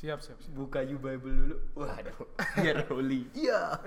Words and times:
Siap, 0.00 0.16
siap, 0.24 0.40
siap. 0.40 0.56
Buka 0.56 0.80
you 0.80 0.96
Bible 0.96 1.28
dulu. 1.28 1.56
Waduh, 1.76 2.16
biar 2.64 2.88
holy. 2.88 3.28
Iya. 3.36 3.84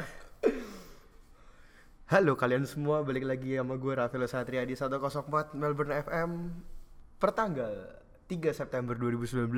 Halo 2.05 2.37
kalian 2.37 2.69
semua, 2.69 3.01
balik 3.01 3.25
lagi 3.25 3.57
sama 3.57 3.81
gue 3.81 3.97
Rafael 3.97 4.29
Satria 4.29 4.61
di 4.61 4.77
104 4.77 5.57
Melbourne 5.57 6.05
FM 6.05 6.31
Pertanggal 7.17 7.97
3 8.29 8.53
September 8.53 8.93
2019 8.93 9.49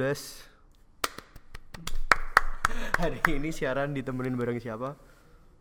Hari 3.03 3.19
ini 3.35 3.51
siaran 3.51 3.91
ditemenin 3.91 4.39
bareng 4.39 4.61
siapa? 4.63 4.95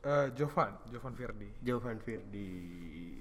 Eh, 0.06 0.30
Jovan, 0.38 0.79
Jovan 0.95 1.19
Firdi. 1.19 1.51
Jovan 1.59 1.98
Firdi 1.98 2.52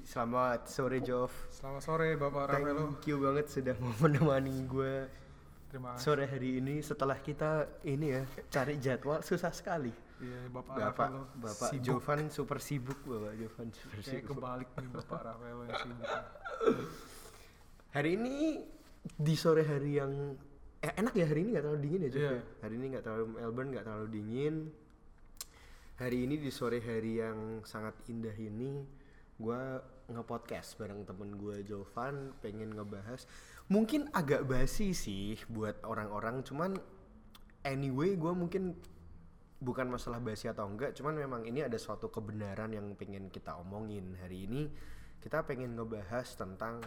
Selamat 0.05 0.69
sore 0.69 1.01
Jov 1.01 1.33
Selamat 1.49 1.81
sore 1.81 2.13
Bapak 2.19 2.53
Rafaelo. 2.53 2.93
Thank 2.93 3.09
you 3.09 3.17
banget 3.17 3.49
sudah 3.49 3.73
mau 3.81 3.95
menemani 3.97 4.61
gue 4.69 5.22
Terima 5.73 5.97
kasih. 5.97 6.05
sore 6.05 6.29
hari 6.29 6.61
ini 6.61 6.75
setelah 6.79 7.17
kita 7.17 7.51
ini 7.81 8.13
ya 8.13 8.21
cari 8.47 8.77
jadwal 8.77 9.19
susah 9.19 9.49
sekali 9.49 9.89
Iya, 10.21 10.47
Bapak, 10.47 10.77
Bapak 10.77 11.07
Rafaelo. 11.09 11.21
Bapak 11.35 11.67
sibuk. 11.67 11.83
Jovan 11.83 12.21
super 12.29 12.59
sibuk 12.61 12.99
Bapak 13.03 13.33
Jovan 13.35 13.67
super 13.73 13.97
Kayak 13.97 14.07
sibuk. 14.07 14.29
kebalik 14.31 14.69
nih 14.71 14.87
Bapak 14.93 15.19
Rafaelo 15.25 15.61
yang 15.65 15.79
sibuk. 15.81 16.09
Hari 17.91 18.09
ini 18.13 18.35
di 19.03 19.35
sore 19.35 19.63
hari 19.63 19.97
yang 19.97 20.13
eh, 20.79 20.93
enak 20.93 21.11
ya 21.11 21.25
hari 21.25 21.39
ini 21.41 21.49
nggak 21.51 21.65
terlalu 21.65 21.81
dingin 21.81 21.99
ya 21.99 22.09
Jov 22.09 22.21
Iya. 22.21 22.31
ya? 22.31 22.41
Hari 22.61 22.73
ini 22.73 22.85
nggak 22.87 23.03
terlalu 23.03 23.25
Melbourne 23.33 23.69
nggak 23.73 23.85
terlalu 23.85 24.07
dingin. 24.09 24.55
Hari 25.93 26.17
ini 26.21 26.35
di 26.37 26.49
sore 26.49 26.79
hari 26.79 27.11
yang 27.17 27.37
sangat 27.63 27.97
indah 28.07 28.33
ini 28.33 28.81
gua 29.35 29.81
nge-podcast 30.03 30.75
bareng 30.75 31.03
temen 31.03 31.31
gue 31.33 31.63
Jovan 31.63 32.35
pengen 32.39 32.75
ngebahas 32.75 33.23
mungkin 33.71 34.11
agak 34.11 34.43
basi 34.43 34.91
sih 34.91 35.39
buat 35.47 35.83
orang-orang 35.87 36.43
cuman 36.43 36.75
anyway 37.63 38.15
gua 38.19 38.35
mungkin 38.35 38.75
bukan 39.63 39.87
masalah 39.87 40.19
basi 40.19 40.51
atau 40.51 40.67
enggak 40.67 40.91
cuman 40.99 41.15
memang 41.15 41.41
ini 41.47 41.63
ada 41.63 41.79
suatu 41.79 42.11
kebenaran 42.11 42.75
yang 42.75 42.91
pengen 42.99 43.31
kita 43.31 43.55
omongin 43.55 44.19
hari 44.19 44.43
ini 44.43 44.67
kita 45.23 45.47
pengen 45.47 45.79
ngebahas 45.79 46.35
tentang 46.35 46.83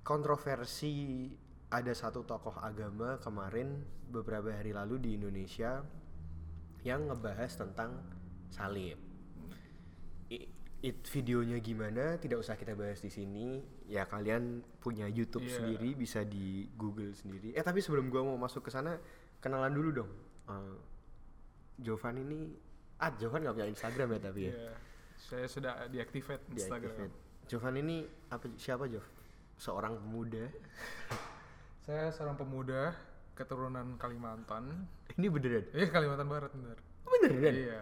kontroversi 0.00 1.28
ada 1.68 1.92
satu 1.92 2.24
tokoh 2.24 2.56
agama 2.62 3.20
kemarin 3.20 3.82
beberapa 4.08 4.54
hari 4.54 4.72
lalu 4.72 4.96
di 5.02 5.10
Indonesia 5.18 5.82
yang 6.86 7.10
ngebahas 7.10 7.52
tentang 7.58 7.98
salib. 8.54 8.96
It 10.86 11.02
videonya 11.04 11.58
gimana 11.58 12.14
tidak 12.16 12.38
usah 12.38 12.54
kita 12.54 12.72
bahas 12.72 12.98
di 12.98 13.08
sini 13.08 13.58
ya 13.84 14.04
kalian 14.04 14.62
punya 14.78 15.04
YouTube 15.04 15.42
Iya. 15.42 15.54
sendiri 15.56 15.90
bisa 15.92 16.22
di 16.22 16.46
Google 16.72 17.10
sendiri 17.10 17.50
eh 17.50 17.60
tapi 17.60 17.80
sebelum 17.80 18.06
gua 18.06 18.22
mau 18.22 18.38
masuk 18.38 18.62
ke 18.62 18.70
sana 18.70 18.94
kenalan 19.38 19.72
dulu 19.72 19.90
dong 19.96 20.12
Eh, 20.46 20.76
Jovan 21.76 22.16
ini 22.16 22.54
ah 22.96 23.10
Jovan 23.12 23.42
nggak 23.42 23.54
punya 23.56 23.68
Instagram 23.68 24.08
ya 24.08 24.20
tapi 24.22 24.40
ya 24.42 24.52
Iya. 24.52 24.72
Saya 25.16 25.46
sudah 25.46 25.72
deactivate 25.86 26.44
Instagram. 26.48 26.92
Deactivate. 26.92 27.14
Jovan 27.46 27.74
ini 27.76 27.96
apa 28.28 28.46
siapa 28.54 28.86
Jov 28.86 29.02
seorang 29.56 29.96
pemuda 29.96 30.46
Saya 31.82 32.10
seorang 32.10 32.34
pemuda 32.34 32.94
keturunan 33.32 33.94
Kalimantan. 33.96 34.86
ini 35.12 35.26
beneran 35.26 35.66
Eh, 35.72 35.86
Kalimantan 35.86 36.26
Barat 36.26 36.50
bener. 36.52 36.78
beneran 37.04 37.54
Iya. 37.54 37.80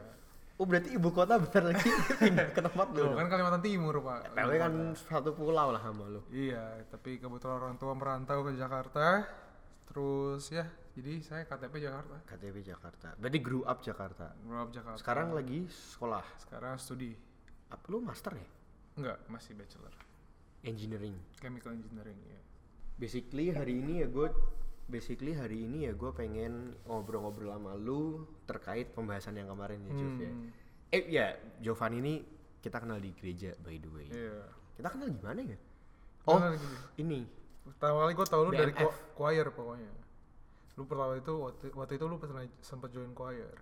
Oh 0.55 0.65
berarti 0.65 0.91
ibu 0.91 1.11
kota 1.11 1.35
bentar 1.37 1.63
lagi 1.63 1.91
pindah 2.17 2.51
ke 2.51 2.61
tempat 2.61 2.87
lu 2.91 3.11
kan 3.13 3.27
Kalimantan 3.27 3.59
Timur, 3.61 3.99
Pak. 3.99 4.33
tapi 4.33 4.55
kan 4.57 4.73
satu 4.95 5.31
pulau 5.33 5.69
lah 5.69 5.81
sama 5.81 6.07
lu 6.07 6.23
Iya, 6.29 6.87
tapi 6.87 7.19
kebetulan 7.19 7.59
orang 7.59 7.75
tua 7.75 7.93
merantau 7.93 8.43
ke 8.43 8.55
Jakarta. 8.55 9.27
Terus 9.85 10.49
ya, 10.49 10.65
jadi 10.93 11.21
saya 11.21 11.43
KTP 11.45 11.75
Jakarta. 11.79 12.17
KTP 12.25 12.57
Jakarta 12.65 13.13
berarti 13.15 13.39
grew 13.39 13.63
up 13.63 13.79
Jakarta 13.81 14.33
Grow 14.41 14.61
up 14.61 14.71
Jakarta. 14.71 14.97
sekarang 14.97 15.29
lagi 15.31 15.67
sekolah 15.67 16.25
Sekarang 16.39 16.75
studi. 16.77 17.13
apa 17.67 17.85
lu 17.89 17.99
master 18.01 18.33
ya 18.33 18.49
Enggak, 18.95 19.19
masih 19.27 19.53
bachelor. 19.53 19.91
engineering 20.63 21.19
Chemical 21.37 21.75
engineering 21.75 22.17
ya. 22.25 22.41
basically 22.95 23.51
hari 23.51 23.77
ini 23.77 24.01
ya 24.01 24.09
gue 24.09 24.31
basically 24.87 25.33
hari 25.33 25.65
ini 25.65 25.85
ya 25.85 25.93
gue 25.93 26.11
pengen 26.11 26.53
ngobrol-ngobrol 26.85 27.51
sama 27.51 27.73
lu 27.75 28.03
terkait 28.45 28.91
pembahasan 28.91 29.35
yang 29.35 29.49
kemarin 29.49 29.81
ya 29.83 29.93
Jov 29.95 30.15
ya 30.19 30.29
Hmm, 30.29 30.49
eh 30.91 31.05
ya 31.09 31.27
Jovan 31.59 31.93
ini 31.97 32.21
kita 32.59 32.79
kenal 32.79 32.97
di 32.97 33.11
gereja 33.13 33.57
by 33.59 33.77
the 33.77 33.89
way 33.89 34.07
Iya. 34.07 34.45
kita 34.75 34.89
kenal 34.91 35.09
gimana 35.09 35.41
ya 35.43 35.59
Oh, 36.25 36.37
oh 36.37 36.57
ini 36.97 37.29
pertama 37.67 38.01
kali 38.03 38.13
gue 38.15 38.27
tau 38.27 38.43
lu 38.43 38.51
dari 38.51 38.71
BMF. 38.71 38.81
cho- 38.83 38.97
choir 39.15 39.45
pokoknya. 39.47 39.93
Lu 40.75 40.85
pertama 40.85 41.13
itu 41.15 41.33
waktu, 41.35 41.65
waktu 41.71 41.93
itu 41.95 42.05
lu 42.07 42.17
pernah 42.17 42.41
sempat 42.59 42.89
join 42.91 43.13
choir. 43.13 43.53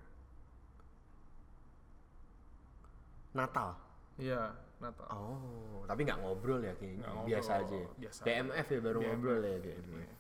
Natal 3.33 3.75
Iya, 4.15 4.53
Natal. 4.79 5.07
oh 5.09 5.83
tapi 5.85 6.05
nggak 6.05 6.21
ngobrol 6.21 6.61
ya 6.61 6.71
kayaknya 6.75 7.03
ngobrol, 7.05 7.27
biasa 7.27 7.51
aja 7.59 7.77
ya? 7.77 7.89
biasa 7.99 8.21
BMF 8.23 8.67
ya 8.69 8.81
baru 8.81 8.99
BMF. 9.01 9.09
ngobrol 9.09 9.39
ya 9.41 9.57
BMF 9.59 10.11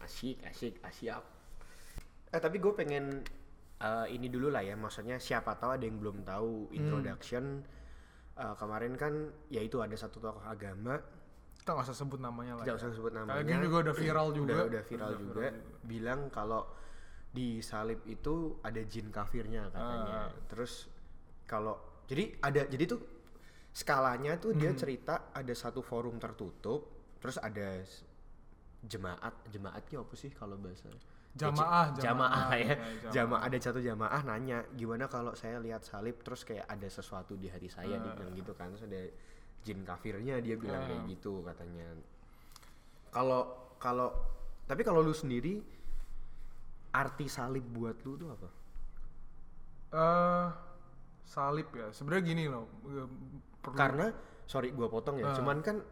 asik 0.00 0.40
asik 0.44 0.74
asyap 0.82 1.22
eh 2.26 2.38
tapi 2.38 2.56
gue 2.56 2.72
pengen 2.72 3.20
eh, 3.78 4.06
ini 4.08 4.26
dulu 4.26 4.48
lah 4.48 4.60
ya 4.60 4.74
maksudnya 4.74 5.16
siapa 5.16 5.54
tahu 5.54 5.70
ada 5.72 5.84
yang 5.84 5.96
belum 5.96 6.22
tahu 6.22 6.68
Hmm. 6.68 6.76
introduction 6.76 7.44
Eh, 8.32 8.56
kemarin 8.56 8.96
kan 8.96 9.12
ya 9.48 9.60
itu 9.60 9.76
ada 9.78 9.92
satu 9.92 10.16
tokoh 10.16 10.40
agama 10.40 10.96
Kita 11.52 11.76
nggak 11.76 11.84
usah 11.84 11.98
sebut 11.98 12.16
namanya 12.18 12.56
lah. 12.56 12.64
tidak 12.64 12.72
ya. 12.72 12.80
usah 12.80 12.90
sebut 12.90 13.12
namanya 13.12 13.44
gini 13.44 13.60
juga 13.60 13.76
udah 13.84 13.94
viral 13.94 14.28
juga. 14.32 14.48
udah, 14.48 14.64
udah 14.64 14.82
viral 14.82 15.12
juga 15.14 15.48
bilang 15.82 16.20
kalau 16.30 16.64
di 17.28 17.60
salib 17.60 18.00
itu 18.06 18.32
ada 18.60 18.80
jin 18.82 19.12
kafirnya 19.12 19.68
katanya 19.68 20.16
Ah. 20.24 20.28
terus 20.48 20.88
kalau 21.44 21.76
jadi 22.08 22.32
ada 22.40 22.64
jadi 22.64 22.84
tuh 22.88 23.00
skalanya 23.70 24.34
tuh 24.34 24.50
Hmm. 24.50 24.58
dia 24.58 24.72
cerita 24.72 25.28
ada 25.30 25.52
satu 25.52 25.78
forum 25.80 26.16
tertutup 26.16 26.88
terus 27.20 27.36
ada 27.36 27.84
jemaat 28.82 29.34
jemaatnya 29.46 29.98
apa 29.98 30.14
sih 30.14 30.30
kalau 30.30 30.56
bahasa 30.56 30.88
Jamaah, 31.30 31.94
jamaah, 31.94 31.94
jamaah, 31.94 32.50
ya 32.50 32.58
ya, 32.58 32.74
jamaah. 32.74 33.12
jamaah. 33.12 33.40
ada 33.44 33.56
satu 33.56 33.78
jamaah 33.78 34.20
nanya 34.24 34.66
gimana 34.72 35.06
kalau 35.06 35.30
saya 35.32 35.58
lihat 35.58 35.80
salib 35.80 36.18
terus 36.18 36.42
kayak 36.42 36.66
ada 36.66 36.84
sesuatu 36.84 37.34
di 37.34 37.46
hati 37.46 37.66
saya 37.66 37.96
dia 37.96 38.10
bilang 38.12 38.34
gitu 38.34 38.50
kan 38.52 38.66
terus 38.68 38.82
ada 38.84 38.98
jin 39.60 39.80
kafirnya 39.80 40.38
dia 40.38 40.56
bilang 40.56 40.82
kayak 40.82 41.06
gitu 41.06 41.38
katanya 41.42 41.86
kalau 43.08 43.46
kalau 43.76 44.10
tapi 44.64 44.82
kalau 44.82 45.00
lu 45.00 45.12
sendiri 45.12 45.62
arti 46.90 47.26
salib 47.26 47.62
buat 47.68 47.94
lu 48.00 48.14
tuh 48.16 48.28
apa 48.28 48.48
Eh, 49.90 50.46
salib 51.24 51.66
ya. 51.72 51.90
Sebenarnya 51.90 52.22
gini 52.24 52.44
loh. 52.46 52.66
eh, 52.86 53.06
perlu- 53.58 53.74
karena 53.76 54.06
sorry 54.44 54.70
gua 54.70 54.86
potong 54.86 55.18
ya 55.18 55.30
Ah. 55.30 55.34
cuman 55.34 55.58
kan 55.60 55.82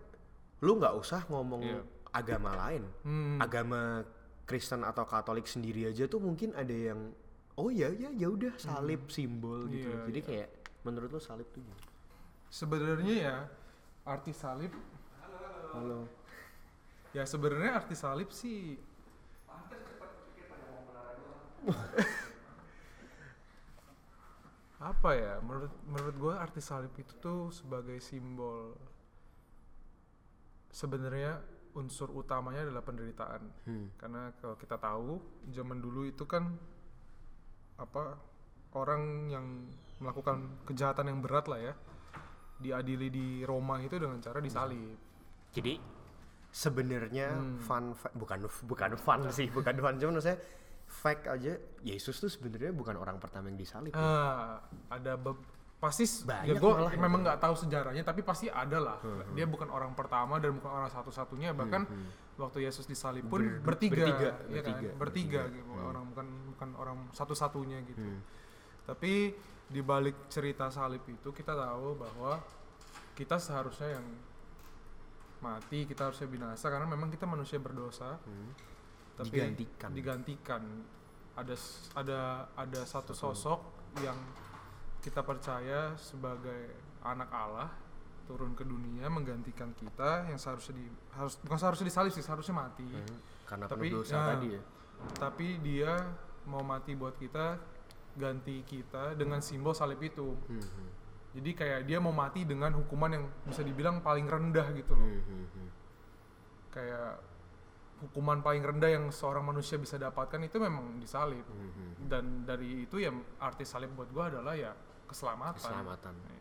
lu 0.60 0.78
nggak 0.78 0.94
usah 0.94 1.27
ngomong 1.27 1.62
Iya. 1.62 1.82
Agama 2.13 2.51
lain. 2.67 2.83
Hmm, 3.05 3.39
agama 3.41 4.05
Kristen 4.49 4.81
atau 4.85 5.05
Katolik 5.05 5.45
sendiri 5.45 5.89
aja 5.89 6.09
tuh 6.09 6.21
mungkin 6.25 6.57
ada 6.57 6.73
yang 6.73 7.13
oh 7.61 7.69
ya 7.69 7.93
ya 7.93 8.09
ya 8.15 8.29
udah 8.33 8.57
salib 8.57 9.13
simbol 9.13 9.69
gitu. 9.69 9.89
Iya, 9.91 9.99
jadi 10.09 10.21
kayak 10.25 10.49
menurut 10.87 11.11
lu 11.13 11.21
salib 11.21 11.49
tuh 11.53 11.61
gimana? 11.61 11.85
sebenarnya 12.49 13.15
ya 13.29 13.37
arti 14.09 14.33
salib 14.33 14.73
halo. 15.77 16.09
Ya 17.13 17.25
sebenarnya 17.29 17.77
arti 17.77 17.93
salib 17.93 18.33
sih 18.33 18.81
apa 24.79 25.11
ya 25.13 25.43
menurut 25.43 25.75
menurut 25.91 26.17
gue 26.17 26.35
arti 26.39 26.63
salib 26.63 26.95
itu 26.97 27.13
tuh 27.19 27.51
sebagai 27.51 27.99
simbol 27.99 28.79
sebenarnya 30.71 31.43
unsur 31.78 32.10
utamanya 32.10 32.66
adalah 32.66 32.83
penderitaan 32.83 33.42
hmm. 33.65 33.86
karena 33.97 34.34
kalau 34.36 34.54
kita 34.54 34.77
tahu 34.77 35.22
zaman 35.48 35.78
dulu 35.78 36.03
itu 36.04 36.27
kan 36.27 36.51
apa 37.78 38.19
orang 38.75 39.03
yang 39.28 39.47
melakukan 39.98 40.36
kejahatan 40.65 41.09
yang 41.09 41.19
berat 41.19 41.47
lah 41.47 41.60
ya 41.63 41.75
diadili 42.59 43.09
di 43.09 43.27
Roma 43.42 43.78
itu 43.78 43.95
dengan 43.95 44.19
cara 44.19 44.39
disalib 44.39 44.98
jadi 45.54 45.78
sebenarnya 46.51 47.28
Hmm. 47.30 47.59
fun 47.60 47.84
fa- 47.95 48.10
bukan 48.13 48.39
bukan 48.65 48.92
fun 48.97 49.21
sih 49.30 49.47
bukan 49.48 49.78
fun 49.78 49.95
cuma 49.97 50.19
saya 50.19 50.36
fact 50.89 51.28
aja 51.28 51.53
Yesus 51.83 52.16
tuh 52.16 52.27
sebenarnya 52.27 52.72
bukan 52.72 52.97
orang 52.97 53.21
pertama 53.21 53.47
yang 53.47 53.60
disalib 53.60 53.92
ya. 53.92 54.01
Ah, 54.01 54.57
ada 54.89 55.15
be- 55.15 55.36
pasti 55.78 56.03
ya 56.42 56.59
gue 56.59 56.72
memang 56.98 57.22
nggak 57.22 57.39
tahu 57.39 57.54
sejarahnya 57.54 58.03
tapi 58.03 58.27
pasti 58.27 58.51
ada 58.51 58.78
lah 58.78 58.98
dia 59.30 59.47
bukan 59.47 59.71
orang 59.71 59.95
pertama 59.95 60.42
dan 60.42 60.59
bukan 60.59 60.66
orang 60.69 60.91
satu-satunya 60.91 61.54
bahkan 61.54 61.86
waktu 62.34 62.66
Yesus 62.66 62.83
disalib 62.84 63.27
pun 63.27 63.39
Ber- 63.39 63.63
bertiga, 63.75 63.95
bertiga, 63.97 64.30
ya 64.48 64.60
kan? 64.60 64.75
bertiga, 64.75 64.91
bertiga, 64.92 64.92
bertiga. 64.98 65.42
gitu 65.54 65.71
orang 65.78 66.04
bukan 66.10 66.27
bukan 66.54 66.69
orang 66.75 66.98
satu-satunya 67.13 67.78
gitu 67.84 68.03
Hmm. 68.03 68.22
tapi 68.84 69.39
di 69.69 69.80
balik 69.80 70.27
cerita 70.27 70.66
salib 70.69 71.03
itu 71.04 71.28
kita 71.30 71.53
tahu 71.53 71.95
bahwa 71.95 72.42
kita 73.13 73.36
seharusnya 73.36 73.95
yang 73.95 74.07
mati 75.39 75.86
kita 75.86 76.10
harusnya 76.10 76.27
binasa 76.27 76.66
karena 76.66 76.86
memang 76.86 77.07
kita 77.09 77.22
manusia 77.22 77.59
berdosa 77.59 78.19
Hmm. 78.19 78.51
tapi 79.15 79.30
Digantikan. 79.30 79.91
digantikan 79.92 80.63
ada 81.34 81.54
ada 81.95 82.21
ada 82.57 82.80
satu 82.83 83.10
sosok 83.13 83.60
yang 84.01 84.19
kita 85.03 85.22
percaya 85.22 85.95
sebagai 85.95 86.74
anak 87.06 87.30
Allah 87.30 87.71
turun 88.28 88.53
ke 88.53 88.60
dunia 88.60 89.09
menggantikan 89.09 89.72
kita 89.72 90.28
yang 90.28 90.36
seharusnya 90.36 90.77
di 90.77 90.84
harus 91.16 91.41
bukan 91.41 91.56
seharusnya 91.56 91.86
disalib 91.89 92.12
sih 92.12 92.21
seharusnya 92.21 92.60
mati. 92.60 92.84
Hmm, 92.84 93.18
karena 93.48 93.65
Tapi, 93.65 93.86
dosa 93.89 94.16
nah, 94.21 94.27
tadi 94.36 94.48
ya. 94.53 94.62
tapi 95.16 95.47
dia 95.65 95.92
mau 96.45 96.60
mati 96.60 96.92
buat 96.92 97.16
kita 97.16 97.56
ganti 98.21 98.60
kita 98.68 99.16
dengan 99.16 99.41
simbol 99.41 99.72
salib 99.72 99.97
itu. 100.04 100.36
Hmm, 100.45 100.60
hmm, 100.60 100.89
jadi 101.41 101.51
kayak 101.56 101.80
dia 101.89 101.98
mau 102.04 102.12
mati 102.12 102.44
dengan 102.44 102.77
hukuman 102.77 103.10
yang 103.16 103.24
bisa 103.48 103.65
dibilang 103.65 104.04
paling 104.04 104.28
rendah 104.28 104.68
gitu 104.77 104.92
loh. 104.92 105.09
Hmm, 105.09 105.24
hmm, 105.24 105.47
hmm. 105.48 105.68
kayak 106.68 107.10
hukuman 107.98 108.44
paling 108.44 108.62
rendah 108.62 108.91
yang 108.92 109.09
seorang 109.09 109.42
manusia 109.42 109.80
bisa 109.80 109.97
dapatkan 109.97 110.44
itu 110.44 110.60
memang 110.60 111.01
disalib. 111.01 111.48
Hmm, 111.48 111.72
hmm. 111.72 111.92
dan 112.12 112.24
dari 112.44 112.84
itu 112.84 113.01
ya 113.01 113.09
arti 113.41 113.65
salib 113.65 113.97
buat 113.97 114.12
gua 114.12 114.28
adalah 114.28 114.53
ya 114.53 114.77
keselamatan 115.09 115.57
keselamatan 115.57 116.15
Iya. 116.15 116.39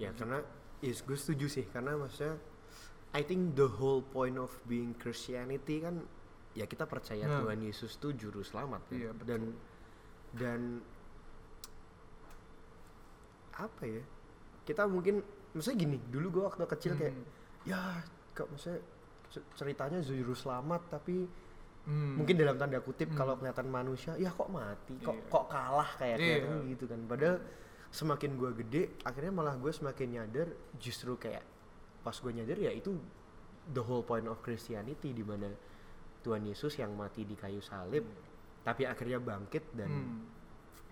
ya 0.00 0.10
karena 0.12 0.38
yes 0.80 1.00
gue 1.00 1.14
setuju 1.14 1.46
sih 1.46 1.64
karena 1.66 1.94
maksudnya 1.94 2.34
I 3.12 3.22
think 3.22 3.54
the 3.54 3.68
whole 3.70 4.02
point 4.02 4.34
of 4.34 4.50
being 4.64 4.90
Christianity 4.92 5.78
kan 5.78 6.02
ya 6.52 6.64
kita 6.64 6.82
percaya 6.84 7.22
Nah. 7.22 7.40
Tuhan 7.40 7.60
Yesus 7.60 7.94
tuh 7.96 8.10
juru 8.12 8.40
selamat 8.40 8.80
kan 8.84 8.96
Iya, 8.96 9.10
betul. 9.12 9.26
dan 9.28 9.42
dan 10.34 10.60
apa 13.54 13.82
ya 13.84 14.02
kita 14.64 14.82
mungkin 14.84 15.22
maksudnya 15.54 15.78
gini 15.78 15.96
dulu 16.04 16.26
gue 16.32 16.42
waktu 16.44 16.66
kecil 16.66 16.92
kayak 16.96 17.14
Hmm. 17.14 17.26
ya 17.64 18.02
kok 18.34 18.50
maksudnya 18.50 18.82
ce- 19.30 19.46
ceritanya 19.54 20.02
juru 20.02 20.34
selamat 20.34 20.82
tapi 20.90 21.30
Hmm. 21.84 22.16
mungkin 22.16 22.34
dalam 22.34 22.56
tanda 22.56 22.80
kutip 22.80 23.12
Hmm. 23.12 23.18
kalau 23.18 23.34
kelihatan 23.36 23.68
manusia 23.68 24.16
ya 24.16 24.28
kok 24.28 24.48
mati 24.48 24.96
kok 24.98 25.12
Iya. 25.12 25.28
kok 25.28 25.44
kalah 25.46 25.90
kayak 25.94 26.16
Iya. 26.16 26.24
kelihatan 26.40 26.58
gitu 26.70 26.84
kan 26.86 27.00
padahal 27.04 27.36
semakin 27.90 28.30
gue 28.34 28.50
gede 28.56 28.82
akhirnya 29.02 29.30
malah 29.30 29.54
gue 29.54 29.68
semakin 29.70 30.08
nyadar 30.10 30.48
justru 30.74 31.12
kayak 31.14 31.44
pas 32.00 32.14
gue 32.14 32.32
nyadar 32.32 32.56
ya 32.58 32.70
itu 32.70 32.96
the 33.66 33.80
whole 33.80 34.00
point 34.00 34.24
of 34.24 34.40
Christianity 34.40 35.12
di 35.12 35.20
mana 35.20 35.52
Tuhan 36.20 36.40
Yesus 36.42 36.72
yang 36.74 36.92
mati 36.92 37.22
di 37.22 37.34
kayu 37.34 37.60
salib 37.60 38.08
tapi 38.60 38.84
akhirnya 38.84 39.20
bangkit 39.20 39.68
dan 39.72 39.88
Hmm. 39.88 40.20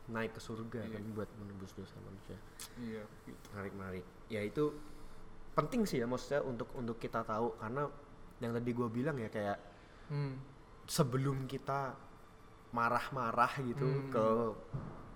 naik 0.08 0.34
ke 0.34 0.40
surga 0.40 0.76
Iya. 0.82 0.92
kan 0.92 1.02
buat 1.10 1.30
menembus 1.36 1.72
dosa 1.72 1.96
manusia 1.98 2.36
iya 2.76 3.00
gitu. 3.22 3.40
menarik 3.50 3.72
menarik 3.72 4.04
ya 4.28 4.40
itu 4.40 4.76
penting 5.52 5.84
sih 5.84 5.98
ya 5.98 6.06
maksudnya 6.06 6.42
untuk 6.42 6.68
untuk 6.74 6.96
kita 6.96 7.22
tahu 7.22 7.56
karena 7.56 7.88
yang 8.38 8.52
tadi 8.52 8.70
gue 8.70 8.88
bilang 8.90 9.16
ya 9.16 9.28
kayak 9.28 9.56
Hmm. 10.06 10.36
Sebelum 10.92 11.46
kita 11.46 11.96
marah-marah 12.70 13.52
gitu 13.62 13.84
Hmm. 13.86 14.08
ke 14.08 14.26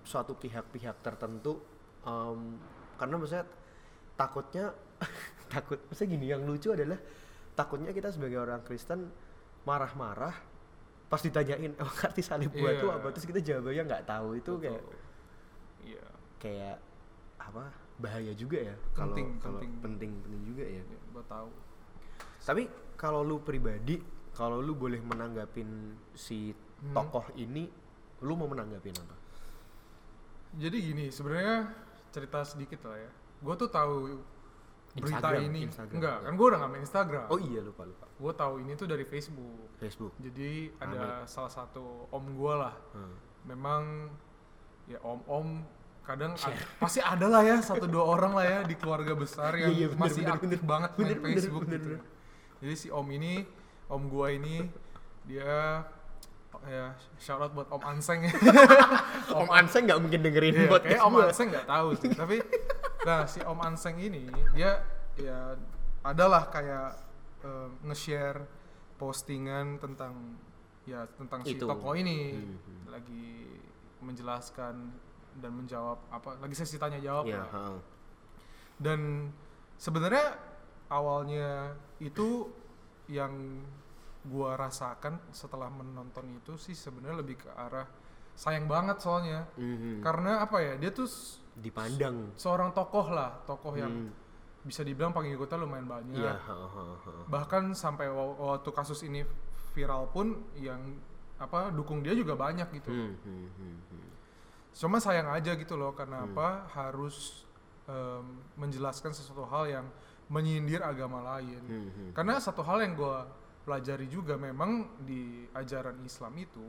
suatu 0.01 0.33
pihak-pihak 0.33 1.01
tertentu 1.01 1.61
em, 2.01 2.57
karena 2.95 3.15
maksudnya 3.15 3.45
takutnya 4.15 4.65
takut 5.53 5.77
maksudnya 5.83 6.09
gini 6.09 6.25
yang 6.27 6.41
lucu 6.41 6.71
adalah 6.71 6.97
takutnya 7.53 7.91
kita 7.91 8.09
sebagai 8.09 8.39
orang 8.39 8.61
Kristen 8.63 9.09
marah-marah 9.63 10.33
pas 11.05 11.19
ditanyain 11.19 11.73
oh 11.77 11.93
arti 12.07 12.21
salib 12.21 12.49
buat 12.51 12.73
Iya. 12.73 12.81
tuh 12.81 12.89
apa 12.89 13.07
terus 13.11 13.25
kita 13.25 13.39
jawabannya 13.39 13.83
nggak 13.85 14.03
tahu 14.05 14.29
itu 14.33 14.51
kayak 14.57 14.81
Betul. 14.81 14.99
iya 15.85 16.05
kayak 16.37 16.77
apa 17.37 17.63
bahaya 17.97 18.33
juga 18.33 18.57
ya 18.63 18.75
kalau 18.91 19.13
Penting, 19.13 19.27
penting. 19.39 19.71
penting 19.79 20.11
penting 20.21 20.41
juga 20.45 20.63
ya 20.63 20.81
iya, 20.81 20.97
gua 21.09 21.25
tahu 21.25 21.49
tapi 22.39 22.63
kalau 22.95 23.21
lu 23.21 23.37
pribadi 23.39 23.97
kalau 24.37 24.61
lu 24.61 24.73
boleh 24.73 25.01
menanggapin 25.01 25.65
si 26.13 26.53
Hmm. 26.77 26.93
tokoh 26.93 27.25
ini 27.35 27.65
lu 28.19 28.33
mau 28.33 28.45
menanggapin 28.45 28.93
apa 28.95 29.17
jadi 30.53 30.77
gini 30.79 31.05
sebenarnya 31.09 31.73
cerita 32.09 32.41
sedikit 32.43 32.85
lah 32.85 32.97
ya 32.99 33.11
gua 33.39 33.53
tuh 33.53 33.65
tahu 33.67 34.21
berita 34.93 35.17
Instagram, 35.19 35.41
ini 35.43 35.59
Instagram, 35.63 35.93
enggak 35.93 36.17
kan 36.21 36.33
gua 36.33 36.45
udah 36.47 36.59
nggak 36.59 36.71
main 36.71 36.83
Instagram 36.83 37.25
oh 37.27 37.39
iya 37.39 37.59
lupa 37.61 37.81
lupa 37.83 38.05
gua 38.15 38.31
tahu 38.31 38.53
ini 38.59 38.73
tuh 38.73 38.85
dari 38.85 39.03
Facebook 39.03 39.73
Facebook 39.75 40.13
jadi 40.17 40.69
Rame. 40.71 40.85
ada 40.87 41.01
salah 41.25 41.49
satu 41.49 41.83
om 42.07 42.25
gua 42.31 42.53
lah 42.59 42.75
Hmm. 42.93 43.13
memang 43.43 43.81
ya 44.85 45.01
om-om 45.01 45.65
kadang 46.01 46.31
ad- 46.33 46.61
pasti 46.79 46.97
ada 46.99 47.27
lah 47.27 47.41
ya 47.41 47.59
satu 47.59 47.83
dua 47.85 48.05
orang 48.07 48.31
lah 48.31 48.45
ya 48.45 48.59
di 48.63 48.73
keluarga 48.73 49.11
besar 49.13 49.51
yang 49.53 49.69
Iya, 49.69 49.77
iya, 49.77 49.87
bener, 49.89 49.99
masih 49.99 50.21
bener, 50.23 50.35
aktif 50.35 50.49
bener. 50.55 50.69
banget 50.69 50.89
main 50.89 50.99
Bener, 50.99 51.17
bener, 51.17 51.33
Facebook 51.33 51.63
bener, 51.63 51.73
gitu. 51.75 51.89
bener. 51.91 52.01
Jadi 52.57 52.73
si 52.75 52.87
om 52.89 53.07
ini, 53.07 53.33
om 53.87 54.03
gua 54.05 54.29
ini 54.29 54.67
dia 55.23 55.83
ya 56.65 56.85
shout 57.15 57.39
out 57.39 57.51
buat 57.51 57.69
om 57.69 57.79
Anseng 57.81 58.23
ya. 58.27 58.33
Om 59.29 59.47
Anseng 59.47 59.85
nggak 59.85 59.99
mungkin 59.99 60.19
dengerin 60.21 60.53
Iya, 60.53 60.67
podcast 60.67 60.89
kayak 60.89 61.05
om 61.05 61.13
gua. 61.13 61.23
Anseng 61.25 61.47
nggak 61.49 61.67
tahu 61.67 61.87
sih, 61.95 62.09
tapi 62.11 62.37
nah 63.03 63.21
si 63.23 63.39
om 63.41 63.59
Anseng 63.59 63.95
ini 63.95 64.25
dia 64.51 64.83
ya 65.15 65.53
adalah 66.01 66.47
kayak 66.47 66.97
eh, 67.41 67.67
nge-share 67.83 68.41
postingan 68.97 69.77
tentang 69.77 70.35
ya 70.83 71.05
tentang 71.13 71.43
si 71.43 71.53
Itu. 71.53 71.63
tokoh 71.63 71.93
ini 71.93 72.33
Hmm, 72.33 72.57
hmm. 72.57 72.83
lagi 72.87 73.27
menjelaskan 73.99 74.75
dan 75.37 75.51
menjawab 75.53 75.99
apa 76.09 76.35
lagi 76.37 76.55
sesi 76.55 76.75
tanya 76.75 76.97
jawab 76.97 77.27
Iya, 77.27 77.37
lah. 77.37 77.49
ha. 77.51 77.63
dan 78.77 79.29
sebenarnya 79.75 80.33
awalnya 80.87 81.71
itu 81.97 82.49
yang 83.07 83.63
gua 84.23 84.55
rasakan 84.55 85.19
setelah 85.31 85.67
menonton 85.67 86.27
itu 86.35 86.55
sih 86.57 86.75
sebenarnya 86.75 87.17
lebih 87.17 87.39
ke 87.39 87.49
arah 87.49 87.87
sayang 88.35 88.67
banget 88.67 88.99
soalnya 88.99 89.47
Mhm. 89.55 89.99
karena 89.99 90.39
apa 90.39 90.59
ya 90.59 90.73
dia 90.75 90.91
tuh 90.91 91.07
dipandang 91.55 92.35
seorang 92.35 92.69
tokoh 92.69 93.07
lah 93.09 93.41
tokoh 93.43 93.73
yang 93.73 93.89
Hmm. 93.89 94.11
bisa 94.61 94.83
dibilang 94.83 95.09
pengikutnya 95.09 95.57
lumayan 95.57 95.87
banyak 95.87 96.37
ha. 96.37 96.55
bahkan 97.25 97.71
sampai 97.71 98.05
wa- 98.07 98.35
waktu 98.53 98.69
kasus 98.69 99.01
ini 99.01 99.23
viral 99.71 100.05
pun 100.07 100.27
yang 100.53 100.99
apa 101.37 101.71
dukung 101.71 102.01
dia 102.01 102.11
juga 102.11 102.35
banyak 102.35 102.67
gitu 102.73 102.89
Hmm, 102.89 103.15
hmm, 103.15 103.47
hmm, 103.47 103.77
hmm. 103.87 104.07
cuma 104.75 104.99
sayang 104.99 105.29
aja 105.29 105.55
gitu 105.55 105.73
loh 105.73 105.93
karena 105.93 106.21
Hmm. 106.21 106.29
apa 106.29 106.47
harus 106.69 107.47
em, 107.87 108.25
menjelaskan 108.53 109.15
sesuatu 109.15 109.47
hal 109.47 109.65
yang 109.65 109.85
menyindir 110.27 110.81
agama 110.81 111.23
lain 111.29 111.61
Hmm, 111.61 111.89
hmm. 111.89 112.09
karena 112.11 112.35
satu 112.37 112.59
hal 112.61 112.81
yang 112.81 112.93
gue 112.93 113.17
pelajari 113.63 114.07
juga 114.07 114.35
memang 114.35 114.71
di 114.99 115.21
ajaran 115.51 115.99
Islam 116.01 116.33
itu 116.35 116.63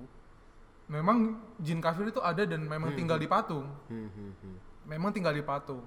memang 0.89 1.19
jin 1.59 1.79
kafir 1.79 2.09
itu 2.09 2.19
ada 2.19 2.43
dan 2.43 2.63
memang 2.63 2.91
Hmm. 2.91 2.99
tinggal 2.99 3.17
di 3.17 3.27
patung 3.27 3.67
Hmm, 3.87 4.09
hmm, 4.09 4.33
hmm. 4.35 4.57
memang 4.87 5.11
tinggal 5.11 5.33
di 5.33 5.43
patung 5.43 5.85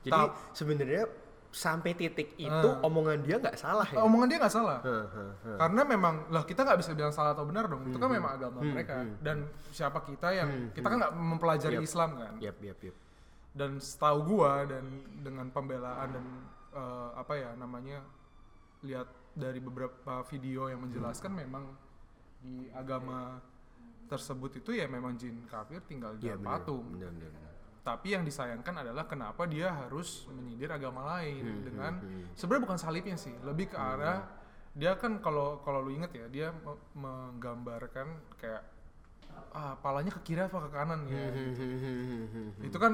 jadi 0.00 0.22
sebenarnya 0.52 1.04
sampai 1.48 1.92
titik 1.92 2.36
itu 2.36 2.52
Ah. 2.68 2.84
omongan 2.84 3.20
dia 3.22 3.40
nggak 3.40 3.56
salah 3.56 3.88
ya 3.88 3.96
omongan 3.98 4.28
dia 4.28 4.38
nggak 4.38 4.52
salah 4.52 4.78
Ha, 4.78 4.96
ha, 5.08 5.24
ha. 5.24 5.50
karena 5.58 5.82
memang 5.84 6.14
lah 6.28 6.44
kita 6.44 6.60
nggak 6.62 6.78
bisa 6.78 6.92
bilang 6.92 7.10
salah 7.10 7.32
atau 7.32 7.42
benar 7.42 7.64
dong 7.64 7.80
itu 7.82 7.96
kan 7.96 8.06
Hmm. 8.06 8.16
memang 8.18 8.32
agama 8.34 8.58
Hmm, 8.60 8.70
mereka 8.70 8.94
hmm. 9.00 9.14
dan 9.20 9.36
siapa 9.70 9.98
kita 10.00 10.28
yang 10.30 10.48
Hmm, 10.48 10.68
kita 10.70 10.84
kan 10.84 10.96
nggak 11.00 11.14
mempelajari 11.16 11.76
Yap. 11.76 11.82
Islam 11.82 12.10
kan 12.14 12.32
Yap, 12.38 12.56
yap, 12.60 12.78
yap. 12.82 12.96
dan 13.50 13.70
setahu 13.80 14.18
gua 14.26 14.62
dan 14.62 14.84
dengan 15.18 15.48
pembelaan 15.48 16.08
dan 16.12 16.24
eh, 16.76 17.10
apa 17.16 17.32
ya 17.34 17.50
namanya 17.56 18.04
lihat 18.84 19.08
dari 19.32 19.58
beberapa 19.58 20.20
video 20.28 20.68
yang 20.68 20.84
menjelaskan 20.84 21.32
memang 21.32 21.64
di 22.40 22.68
agama 22.72 23.40
tersebut 24.06 24.62
itu 24.62 24.70
ya 24.76 24.86
memang 24.86 25.16
jin 25.18 25.42
kafir 25.50 25.82
tinggal 25.82 26.14
di 26.14 26.30
benar, 26.30 26.44
patung 26.62 26.84
benar, 26.94 27.10
benar, 27.10 27.32
benar. 27.32 27.52
tapi 27.82 28.14
yang 28.14 28.22
disayangkan 28.22 28.86
adalah 28.86 29.04
kenapa 29.08 29.48
dia 29.50 29.72
harus 29.74 30.28
menyindir 30.30 30.70
agama 30.70 31.18
lain 31.18 31.42
Hmm, 31.42 31.62
dengan 31.66 31.92
hmm, 31.98 32.06
hmm. 32.06 32.24
sebenarnya 32.38 32.64
bukan 32.70 32.78
salibnya 32.78 33.16
sih 33.18 33.34
lebih 33.42 33.74
ke 33.74 33.76
arah 33.80 34.30
dia 34.76 34.92
kan 35.00 35.18
kalau 35.24 35.58
kalau 35.64 35.80
lu 35.82 35.90
inget 35.96 36.12
ya 36.14 36.26
dia 36.28 36.48
me- 36.52 36.82
menggambarkan 36.94 38.36
kayak 38.36 38.62
ah 39.50 39.74
palanya 39.78 40.12
ke 40.12 40.20
kiri 40.22 40.40
apa 40.40 40.58
ke 40.58 40.70
kanan 40.70 41.00
ya 41.06 41.26
Hmm, 41.28 41.52
hmm, 41.52 41.76
hmm, 41.80 42.26
hmm, 42.28 42.48
itu 42.64 42.76
kan 42.76 42.92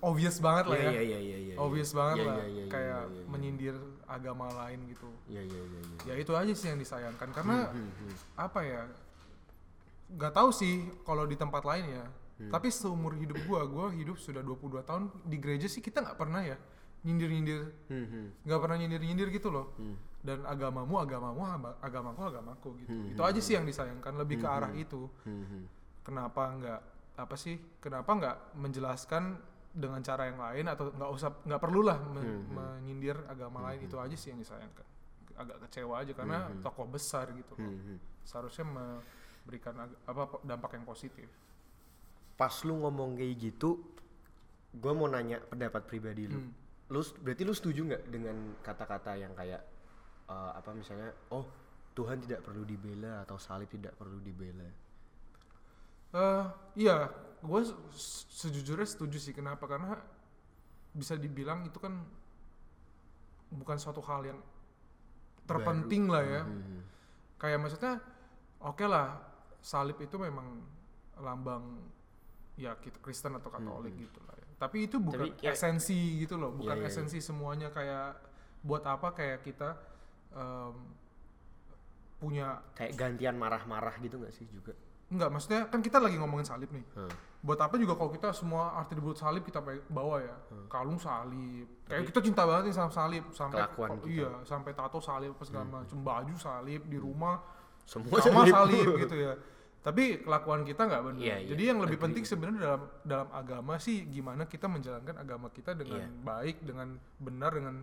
obvious 0.00 0.38
banget 0.38 0.64
lah 0.66 0.76
Iya, 0.76 0.86
ya. 0.86 0.90
iya, 0.90 1.02
iya, 1.02 1.18
iya, 1.20 1.38
iya, 1.38 1.54
obvious 1.56 1.90
iya. 1.90 1.98
banget 1.98 2.16
Iya, 2.16 2.26
lah. 2.26 2.36
iya, 2.44 2.64
kayak 2.66 3.00
menyindir 3.26 3.76
agama 4.04 4.46
lain 4.50 4.78
gitu. 4.86 5.06
Iya, 5.26 5.42
iya, 5.42 5.60
iya, 5.62 5.80
iya. 5.80 6.02
ya 6.04 6.14
itu 6.16 6.32
aja 6.32 6.52
sih 6.52 6.66
yang 6.66 6.78
disayangkan. 6.78 7.28
Karena 7.30 7.70
apa 8.34 8.60
ya 8.60 8.82
nggak 10.10 10.32
tahu 10.32 10.50
sih 10.50 10.72
kalau 11.02 11.24
di 11.24 11.34
tempat 11.34 11.62
lain 11.62 11.86
ya. 11.88 12.04
Tapi 12.40 12.68
seumur 12.68 13.14
hidup 13.14 13.36
gua 13.44 13.62
gua 13.64 13.86
hidup 13.90 14.16
sudah 14.16 14.40
22 14.40 14.80
tahun 14.82 15.12
di 15.22 15.36
gereja 15.36 15.68
sih 15.68 15.78
kita 15.78 16.00
nggak 16.00 16.16
pernah 16.16 16.40
ya 16.40 16.56
nyindir 17.00 17.28
nyindir 17.28 17.60
hmm. 17.88 18.44
nggak 18.44 18.60
pernah 18.60 18.76
nyindir 18.76 19.00
nyindir 19.00 19.28
gitu 19.28 19.48
loh. 19.48 19.72
Dan 20.20 20.44
agamamu 20.44 20.98
agamamu 20.98 21.40
aga- 21.42 21.78
agamaku 21.80 22.20
agamaku 22.26 22.68
gitu. 22.78 22.92
Itu 23.08 23.22
aja 23.22 23.40
sih 23.40 23.54
yang 23.54 23.64
disayangkan. 23.64 24.12
Lebih 24.16 24.40
ke 24.40 24.48
arah 24.48 24.72
itu. 24.74 25.06
Kenapa 26.10 26.42
nggak 26.52 26.80
apa 27.16 27.34
sih 27.34 27.54
kenapa 27.78 28.10
nggak 28.10 28.36
menjelaskan 28.56 29.38
dengan 29.70 30.02
cara 30.02 30.26
yang 30.26 30.36
lain 30.36 30.66
atau 30.66 30.90
nggak 30.90 31.10
usah 31.10 31.30
nggak 31.40 31.60
perlulah 31.60 31.98
men- 32.10 32.42
Hmm, 32.42 32.50
menyindir 32.50 33.14
agama 33.24 33.62
lain 33.62 33.86
itu 33.86 33.94
aja 33.94 34.12
sih 34.12 34.28
yang 34.28 34.40
disayangkan 34.40 34.82
agak 35.32 35.56
kecewa 35.64 35.94
aja 35.96 36.12
karena 36.12 36.38
Hmm, 36.42 36.58
hmm. 36.58 36.62
tokoh 36.62 36.84
besar 36.84 37.30
gitu 37.30 37.54
loh. 37.54 37.62
Hmm, 37.62 37.78
hmm. 37.86 37.98
seharusnya 38.20 38.66
me- 38.66 39.00
berikan 39.40 39.72
ag- 39.78 40.00
apa 40.04 40.42
dampak 40.42 40.74
yang 40.74 40.84
positif. 40.84 41.24
Pas 42.34 42.52
lu 42.60 42.76
ngomong 42.76 43.16
kayak 43.16 43.34
gitu, 43.38 43.80
gue 44.70 44.92
mau 44.92 45.06
nanya 45.06 45.40
pendapat 45.40 45.84
pribadi 45.84 46.26
lu. 46.26 46.36
Hmm. 46.36 46.52
Lu 46.88 47.00
berarti 47.16 47.42
lu 47.42 47.52
setuju 47.52 47.80
nggak 47.84 48.02
dengan 48.06 48.36
kata-kata 48.60 49.14
yang 49.14 49.32
kayak 49.32 49.62
eh, 50.26 50.50
apa 50.52 50.70
misalnya, 50.72 51.08
oh 51.30 51.46
Tuhan 51.90 52.20
tidak 52.20 52.42
perlu 52.42 52.62
dibela 52.62 53.22
atau 53.22 53.34
salib 53.36 53.66
tidak 53.66 53.94
perlu 53.94 54.20
dibela? 54.20 54.66
Eh 56.10 56.44
iya, 56.76 57.06
gue 57.40 57.60
sejujurnya 58.34 58.84
setuju 58.84 59.16
sih. 59.16 59.30
Kenapa? 59.30 59.64
Karena 59.64 59.94
bisa 60.90 61.14
dibilang 61.14 61.62
itu 61.62 61.78
kan 61.78 62.02
bukan 63.50 63.76
suatu 63.78 64.02
hal 64.02 64.26
yang 64.26 64.38
terpenting 65.44 66.06
lah 66.06 66.22
ya. 66.22 66.42
Hmm. 66.46 66.82
Kayak 67.38 67.58
maksudnya, 67.62 67.94
oke 68.60 68.84
lah, 68.84 69.18
salib 69.58 69.98
itu 69.98 70.18
memang 70.18 70.62
lambang 71.18 71.78
ya 72.54 72.76
kita 72.76 72.98
Kristen 72.98 73.34
atau 73.34 73.48
Katolik 73.48 73.94
gitu 73.96 74.18
lah 74.26 74.34
ya. 74.34 74.46
Tapi 74.58 74.86
itu 74.86 74.96
bukan 74.98 75.24
Hmm. 75.24 75.32
Tapi 75.32 75.40
kayak- 75.40 75.56
esensi 75.56 75.98
gitu 76.20 76.34
loh, 76.36 76.52
bukan 76.52 76.76
Iya, 76.76 76.84
iya, 76.84 76.90
iya. 76.90 76.92
esensi 76.92 77.18
semuanya 77.18 77.68
kayak 77.70 78.18
buat 78.60 78.84
apa 78.84 79.14
kayak 79.14 79.40
kita 79.40 79.70
em, 80.30 80.74
punya 82.20 82.60
Kayak 82.76 82.92
gantian 82.94 83.34
marah-marah 83.34 83.96
gitu 83.98 84.20
nggak 84.20 84.30
sih 84.30 84.44
juga? 84.52 84.76
Enggak 85.10 85.28
maksudnya 85.28 85.66
kan 85.66 85.80
kita 85.80 85.98
lagi 85.98 86.16
ngomongin 86.16 86.46
salib 86.46 86.70
nih. 86.70 86.86
Hmm. 86.94 87.10
buat 87.40 87.56
apa 87.58 87.72
juga 87.74 87.96
kalau 87.96 88.10
kita 88.10 88.30
semua 88.30 88.76
arti 88.76 88.92
disebut 88.92 89.16
salib 89.16 89.42
kita 89.42 89.58
bawa 89.88 90.20
ya 90.20 90.36
Hmm. 90.46 90.68
kalung 90.68 90.96
salib 90.96 91.66
kayak 91.82 92.04
kita 92.06 92.20
cinta 92.22 92.44
banget 92.44 92.68
nih 92.68 92.74
sama 92.74 92.90
salib 92.90 93.24
sampai 93.30 93.64
Kelakuan 93.64 93.88
kita. 93.96 94.08
iya 94.08 94.30
sampai 94.44 94.70
tato 94.70 95.00
salib 95.00 95.32
apa 95.32 95.42
segala 95.42 95.64
macam 95.66 95.98
baju 95.98 96.34
salib 96.36 96.82
di 96.84 96.96
rumah 96.96 97.40
Semua 97.82 98.20
sama 98.20 98.44
salib. 98.44 98.52
salib 98.54 98.86
gitu 99.02 99.16
ya 99.16 99.32
tapi 99.80 100.20
kelakuan 100.20 100.60
kita 100.62 100.84
nggak 100.84 101.02
benar 101.02 101.20
Iya, 101.22 101.36
iya, 101.38 101.48
jadi 101.48 101.62
yang 101.66 101.78
lebih 101.80 101.96
agree. 101.96 102.04
penting 102.06 102.24
sebenarnya 102.26 102.60
dalam 102.60 102.82
dalam 103.02 103.28
agama 103.32 103.74
sih 103.78 104.04
gimana 104.04 104.44
kita 104.44 104.68
menjalankan 104.68 105.16
agama 105.16 105.48
kita 105.48 105.72
dengan 105.72 106.04
Iya. 106.04 106.20
baik 106.20 106.56
dengan 106.60 106.88
benar 107.16 107.50
dengan 107.50 107.80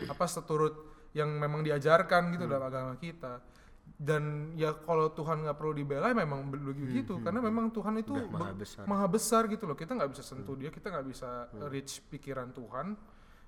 apa 0.00 0.24
seturut 0.24 0.74
yang 1.12 1.28
memang 1.30 1.60
diajarkan 1.60 2.22
Hmm. 2.24 2.32
gitu 2.32 2.44
dalam 2.48 2.64
agama 2.64 2.96
kita 2.96 3.44
dan 3.94 4.22
ya 4.54 4.74
kalau 4.74 5.06
Tuhan 5.08 5.42
nggak 5.42 5.54
perlu 5.54 5.72
dibela 5.72 6.06
ya 6.06 6.16
memang 6.16 6.46
begitu. 6.46 7.14
karena 7.20 7.38
memang 7.38 7.70
Tuhan 7.70 7.94
itu 7.96 8.10
Hmm, 8.10 8.26
Udah 8.26 8.30
maha 8.34 8.50
be- 8.50 8.58
besar. 8.60 8.84
maha 8.84 9.06
besar 9.06 9.42
gitu 9.46 9.64
loh. 9.64 9.74
Kita 9.74 9.94
nggak 9.94 10.10
bisa 10.10 10.22
sentuh 10.22 10.54
dia 10.54 10.68
kita 10.68 10.88
nggak 10.88 11.06
bisa 11.06 11.30
reach 11.64 12.02
pikiran 12.04 12.50
Tuhan. 12.50 12.98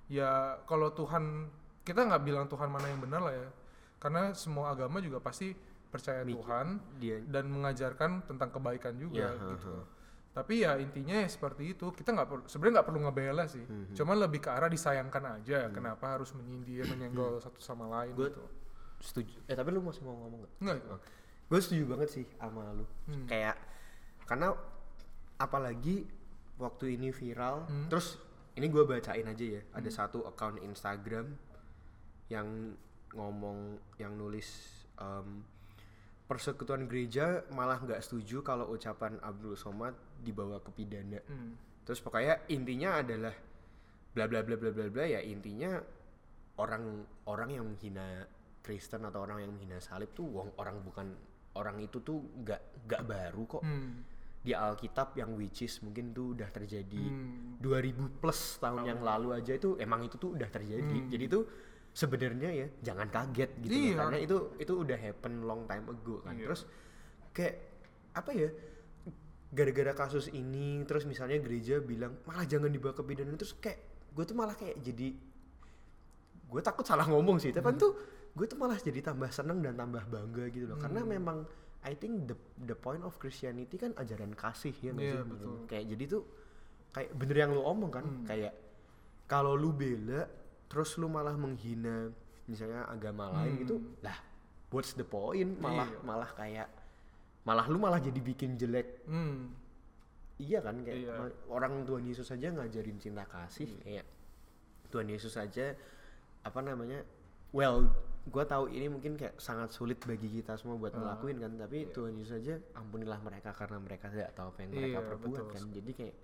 Ya 0.07 0.31
kalau 0.65 0.91
Tuhan 0.91 1.51
kita 1.83 1.99
nggak 2.01 2.23
bilang 2.23 2.47
Tuhan 2.47 2.67
mana 2.67 2.87
yang 2.87 3.01
benar 3.01 3.21
lah 3.21 3.35
ya. 3.35 3.49
Karena 3.97 4.31
semua 4.33 4.71
agama 4.71 4.99
juga 4.99 5.19
pasti 5.19 5.51
percaya 5.87 6.23
Mik- 6.23 6.35
Tuhan 6.37 6.67
Dia. 6.97 7.19
dan 7.25 7.49
mengajarkan 7.49 8.11
tentang 8.25 8.51
kebaikan 8.51 8.95
juga 8.95 9.23
Ya, 9.25 9.31
gitu 9.33 9.67
ha, 9.67 9.81
ha. 9.81 9.85
tapi 10.33 10.61
ya 10.61 10.77
intinya 10.77 11.17
ya 11.17 11.27
seperti 11.27 11.73
itu. 11.73 11.91
Kita 11.91 12.13
nggak 12.13 12.29
perlu 12.29 12.43
sebenarnya 12.45 12.75
nggak 12.77 12.87
perlu 12.87 13.01
ngebela 13.03 13.45
sih. 13.47 13.65
Hmm, 13.65 13.91
cuman 13.93 14.17
lebih 14.21 14.41
ke 14.41 14.51
arah 14.53 14.69
disayangkan 14.69 15.25
aja. 15.35 15.71
Kenapa 15.71 16.15
harus 16.15 16.31
menyindir 16.33 16.87
menyenggol 16.93 17.41
satu 17.41 17.59
sama 17.59 17.91
lain 17.91 18.15
gitu 18.15 18.47
setuju. 19.01 19.37
Eh 19.47 19.55
tapi 19.55 19.71
lu 19.71 19.81
masih 19.81 20.03
mau 20.03 20.17
ngomong 20.17 20.41
nggak? 20.43 20.53
enggak 20.61 20.77
itu 20.79 20.97
Gue 21.47 21.61
setuju 21.63 21.85
banget 21.87 22.09
sih 22.11 22.25
sama 22.37 22.75
lu. 22.75 22.85
Hmm. 23.07 23.27
Kayak 23.31 23.57
karena 24.27 24.51
apalagi 25.39 26.07
waktu 26.59 26.99
ini 26.99 27.13
viral, 27.13 27.69
Hmm. 27.69 27.87
terus 27.87 28.19
ini 28.57 28.67
gue 28.67 28.83
bacain 28.83 29.23
aja 29.23 29.45
ya. 29.45 29.63
Ada 29.71 29.91
satu 29.93 30.25
account 30.25 30.59
Instagram 30.59 31.37
yang 32.27 32.75
ngomong, 33.15 33.79
yang 33.97 34.17
nulis 34.17 34.49
em, 34.99 35.45
persekutuan 36.27 36.91
gereja 36.91 37.47
malah 37.55 37.79
nggak 37.79 38.03
setuju 38.03 38.43
kalau 38.43 38.67
ucapan 38.75 39.21
Abdul 39.23 39.55
Somad 39.55 39.95
dibawa 40.19 40.59
ke 40.59 40.75
pidana. 40.75 41.23
Hmm. 41.23 41.55
Terus 41.87 42.03
pokoknya 42.03 42.43
intinya 42.51 42.99
adalah 42.99 43.35
bla 44.11 44.27
bla 44.27 44.43
bla 44.43 44.57
bla 44.59 44.73
bla 44.75 44.89
bla 44.91 45.05
ya 45.07 45.21
intinya 45.23 45.77
orang 46.59 47.05
orang 47.29 47.53
yang 47.53 47.65
menghina 47.69 48.25
Kristen 48.67 49.01
atau 49.01 49.23
orang 49.23 49.39
yang 49.39 49.55
menghina 49.55 49.79
salib 49.79 50.11
tuh 50.11 50.27
wong 50.27 50.51
orang 50.59 50.83
bukan 50.83 51.07
orang 51.55 51.79
itu 51.79 52.03
tuh 52.03 52.19
nggak 52.37 52.61
nggak 52.85 53.03
baru 53.07 53.43
kok 53.49 53.63
Hmm. 53.63 54.03
di 54.43 54.51
Alkitab 54.53 55.15
yang 55.15 55.35
which 55.35 55.63
is 55.63 55.79
mungkin 55.81 56.11
tuh 56.11 56.35
udah 56.35 56.51
terjadi 56.51 56.99
Hmm. 56.99 57.59
2000 57.59 57.95
plus 58.13 58.59
tahun 58.59 58.83
yang 58.85 59.01
lalu 59.01 59.33
aja 59.33 59.55
itu 59.55 59.75
emang 59.77 60.03
itu 60.03 60.17
tuh 60.17 60.35
udah 60.35 60.47
terjadi 60.49 60.83
Hmm. 60.99 61.09
jadi 61.09 61.25
tuh 61.27 61.43
sebenarnya 61.93 62.51
ya 62.53 62.67
jangan 62.85 63.09
kaget 63.09 63.51
gitu 63.59 63.71
loh, 63.71 63.81
Iya. 63.81 63.95
karena 63.97 64.19
itu 64.21 64.37
itu 64.59 64.73
udah 64.77 64.99
happen 65.01 65.33
long 65.43 65.65
time 65.65 65.87
ago 65.87 66.21
kan 66.21 66.35
Iya. 66.35 66.45
terus 66.45 66.63
kayak 67.33 67.55
apa 68.13 68.31
ya 68.33 68.49
gara-gara 69.49 69.93
kasus 69.97 70.29
ini 70.29 70.85
terus 70.85 71.05
misalnya 71.05 71.39
gereja 71.39 71.81
bilang 71.81 72.19
malah 72.23 72.45
jangan 72.45 72.69
dibawa 72.69 72.93
ke 72.93 73.03
pidana 73.03 73.33
terus 73.35 73.55
kayak 73.57 73.81
gue 74.13 74.25
tuh 74.25 74.37
malah 74.37 74.53
kayak 74.53 74.77
jadi 74.79 75.09
gue 76.47 76.61
takut 76.63 76.85
salah 76.85 77.05
ngomong 77.05 77.39
sih 77.39 77.51
Hmm. 77.51 77.57
tapi 77.57 77.67
kan 77.67 77.77
tuh 77.77 77.93
gue 78.37 78.45
tuh 78.45 78.55
malah 78.55 78.77
jadi 78.77 79.01
tambah 79.03 79.29
seneng 79.29 79.59
dan 79.61 79.75
tambah 79.75 80.05
bangga 80.05 80.45
gitu 80.49 80.67
loh 80.67 80.77
karena 80.77 81.01
Hmm. 81.01 81.11
memang 81.11 81.39
I 81.83 81.95
think 81.95 82.27
the 82.27 82.37
the 82.61 82.75
point 82.75 83.01
of 83.01 83.17
Christianity 83.17 83.77
kan 83.77 83.95
ajaran 83.95 84.33
kasih 84.33 84.75
ya 84.75 84.93
sih? 84.93 85.23
betul. 85.23 85.65
kayak 85.67 85.85
jadi 85.89 86.05
tuh 86.07 86.23
kayak 86.91 87.11
bener 87.13 87.37
yang 87.39 87.51
lu 87.51 87.63
omong 87.63 87.89
kan 87.91 88.05
Hmm. 88.05 88.25
kayak 88.25 88.53
kalau 89.25 89.53
lu 89.53 89.71
bela 89.71 90.29
terus 90.67 90.95
lu 90.95 91.07
malah 91.07 91.33
menghina 91.35 92.13
misalnya 92.45 92.85
agama 92.87 93.33
lain 93.33 93.53
Hmm. 93.53 93.61
gitu 93.63 93.77
lah 94.01 94.19
what's 94.69 94.93
the 94.93 95.03
point 95.03 95.57
malah 95.57 95.87
Iya. 95.87 96.01
malah 96.03 96.31
kayak 96.31 96.69
malah 97.43 97.65
lu 97.65 97.79
malah 97.79 97.99
jadi 97.99 98.19
bikin 98.19 98.55
jelek 98.55 99.07
Hmm. 99.07 99.55
iya 100.37 100.59
kan 100.59 100.83
kayak 100.83 101.09
ma- 101.09 101.37
orang 101.49 101.83
Tuhan 101.83 102.05
Yesus 102.05 102.29
aja 102.29 102.51
ngajarin 102.51 102.99
cinta 102.99 103.25
kasih 103.25 103.71
kayak 103.81 104.05
Tuhan 104.87 105.07
Yesus 105.07 105.33
aja 105.35 105.73
apa 106.43 106.61
namanya 106.61 107.01
well 107.51 107.89
gue 108.27 108.45
tahu 108.45 108.65
ini 108.69 108.87
mungkin 108.87 109.15
kayak 109.15 109.39
sangat 109.39 109.71
sulit 109.71 110.03
bagi 110.03 110.27
kita 110.29 110.59
semua 110.59 110.75
buat 110.75 110.91
Ah, 110.91 110.99
ngelakuin 110.99 111.39
kan 111.39 111.53
tapi 111.57 111.87
Tuhan 111.89 112.15
Yesus 112.15 112.35
aja 112.37 112.59
ampunilah 112.75 113.23
mereka 113.23 113.51
karena 113.51 113.79
mereka 113.79 114.11
tidak 114.11 114.35
tahu 114.35 114.51
apa 114.51 114.59
yang 114.61 114.71
mereka 114.73 114.99
Iya, 114.99 115.09
perbuat 115.09 115.31
betul. 115.41 115.55
kan. 115.55 115.63
jadi 115.73 115.91
kayak 115.95 116.17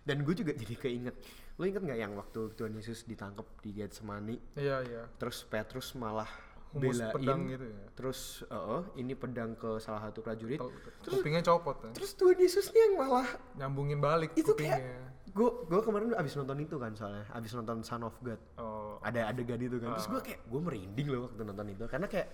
dan 0.00 0.16
gue 0.22 0.32
juga 0.32 0.52
jadi 0.54 0.74
keinget 0.74 1.16
lo 1.54 1.64
inget 1.64 1.82
nggak 1.82 1.98
yang 1.98 2.12
waktu 2.14 2.40
Tuhan 2.54 2.72
Yesus 2.72 3.04
ditangkap 3.04 3.44
di 3.60 3.70
Getsemani? 3.74 4.36
Iya 4.56 4.76
iya. 4.80 5.02
Terus 5.18 5.44
Petrus 5.44 5.92
malah 5.92 6.30
humus 6.70 6.94
belain 6.94 7.10
pedang 7.12 7.40
gitu 7.46 7.66
ya? 7.66 7.82
terus 7.92 8.20
eh, 8.44 8.80
ini 8.96 9.12
pedang 9.12 9.50
ke 9.52 9.76
salah 9.76 10.00
satu 10.02 10.20
prajurit. 10.20 10.56
Tel- 10.56 10.70
kupingnya 11.12 11.42
copot 11.42 11.76
kan 11.76 11.90
terus 11.90 12.14
Tuhan 12.14 12.36
Yesus 12.36 12.70
nih 12.70 12.80
yang 12.80 12.94
malah 13.00 13.26
nyambungin 13.54 13.98
balik 13.98 14.30
Itu 14.32 14.54
kupingnya. 14.54 15.10
gue 15.26 15.50
gue 15.64 15.80
kemarin 15.80 16.10
abis 16.12 16.34
nonton 16.34 16.58
itu 16.58 16.74
kan 16.74 16.90
soalnya 16.92 17.26
abis 17.30 17.50
nonton 17.52 17.82
Son 17.82 18.02
of 18.02 18.14
God. 18.20 18.38
Oh. 18.56 18.98
Ada 19.00 19.30
adegan 19.30 19.58
itu 19.58 19.78
kan. 19.78 19.94
Terus 19.94 20.06
Ah. 20.06 20.10
gue 20.10 20.20
kayak 20.24 20.40
gue 20.44 20.60
merinding 20.60 21.06
loh 21.06 21.20
waktu 21.26 21.42
nonton 21.44 21.66
itu. 21.68 21.84
Karena 21.86 22.06
kayak 22.06 22.28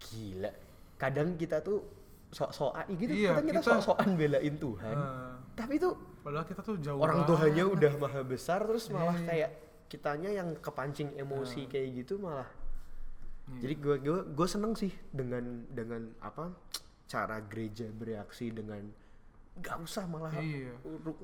gila. 0.00 0.50
Kadang 0.94 1.34
kita 1.34 1.58
tuh 1.60 1.82
sok-sokan 2.30 2.86
gitu. 2.92 3.12
Iya, 3.14 3.38
kita, 3.38 3.46
kita- 3.52 3.62
sok-sokan 3.62 4.10
belain 4.14 4.54
Tuhan. 4.56 4.96
Ah, 4.96 5.38
tapi 5.54 5.78
tuh 5.78 5.94
padahal 6.20 6.42
kita 6.44 6.60
tuh 6.62 6.76
jauh 6.78 6.98
orang. 6.98 7.22
Tuhannya 7.24 7.64
udah 7.68 7.92
maha 7.96 8.20
besar 8.22 8.62
terus 8.64 8.90
malah 8.90 9.14
Iya. 9.14 9.26
kayak 9.28 9.50
kitanya 9.86 10.30
yang 10.32 10.48
kepancing 10.56 11.14
emosi 11.14 11.70
kayak 11.70 11.94
gitu 11.94 12.18
malah 12.18 12.48
Iya. 13.44 13.60
jadi 13.60 13.74
gue 13.76 13.96
gue 14.00 14.18
gue 14.32 14.48
seneng 14.48 14.72
sih 14.72 14.88
dengan 15.10 15.44
dengan 15.68 16.08
apa 16.18 16.48
cara 17.04 17.38
gereja 17.40 17.84
bereaksi 17.86 18.48
dengan 18.48 18.88
gak 19.56 19.76
usah 19.80 20.04
malah 20.04 20.32
Iya. 20.34 20.72